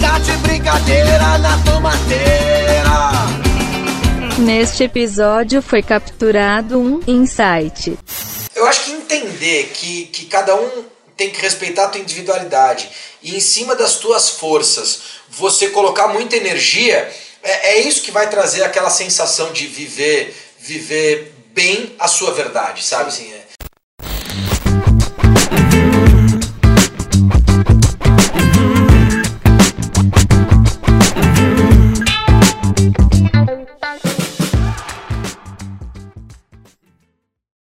tá 0.00 0.18
de 0.22 0.32
brincadeira 0.46 1.38
na 1.38 1.58
tomateira. 1.64 2.54
Neste 4.38 4.84
episódio 4.84 5.60
foi 5.62 5.82
capturado 5.82 6.78
um 6.78 7.00
insight. 7.06 7.98
Eu 8.54 8.66
acho 8.66 8.84
que 8.84 8.92
entender 8.92 9.72
que, 9.74 10.06
que 10.06 10.26
cada 10.26 10.54
um 10.54 10.84
tem 11.16 11.30
que 11.30 11.40
respeitar 11.40 11.84
a 11.84 11.88
tua 11.88 12.00
individualidade 12.00 12.90
e 13.22 13.36
em 13.36 13.40
cima 13.40 13.74
das 13.74 13.96
tuas 13.96 14.30
forças 14.30 15.00
você 15.28 15.68
colocar 15.68 16.08
muita 16.08 16.36
energia, 16.36 17.12
é, 17.42 17.72
é 17.72 17.80
isso 17.80 18.02
que 18.02 18.10
vai 18.10 18.28
trazer 18.28 18.62
aquela 18.62 18.90
sensação 18.90 19.52
de 19.52 19.66
viver, 19.66 20.34
viver 20.58 21.32
bem 21.48 21.94
a 21.98 22.08
sua 22.08 22.32
verdade, 22.32 22.84
sabe? 22.84 23.08
Assim, 23.08 23.32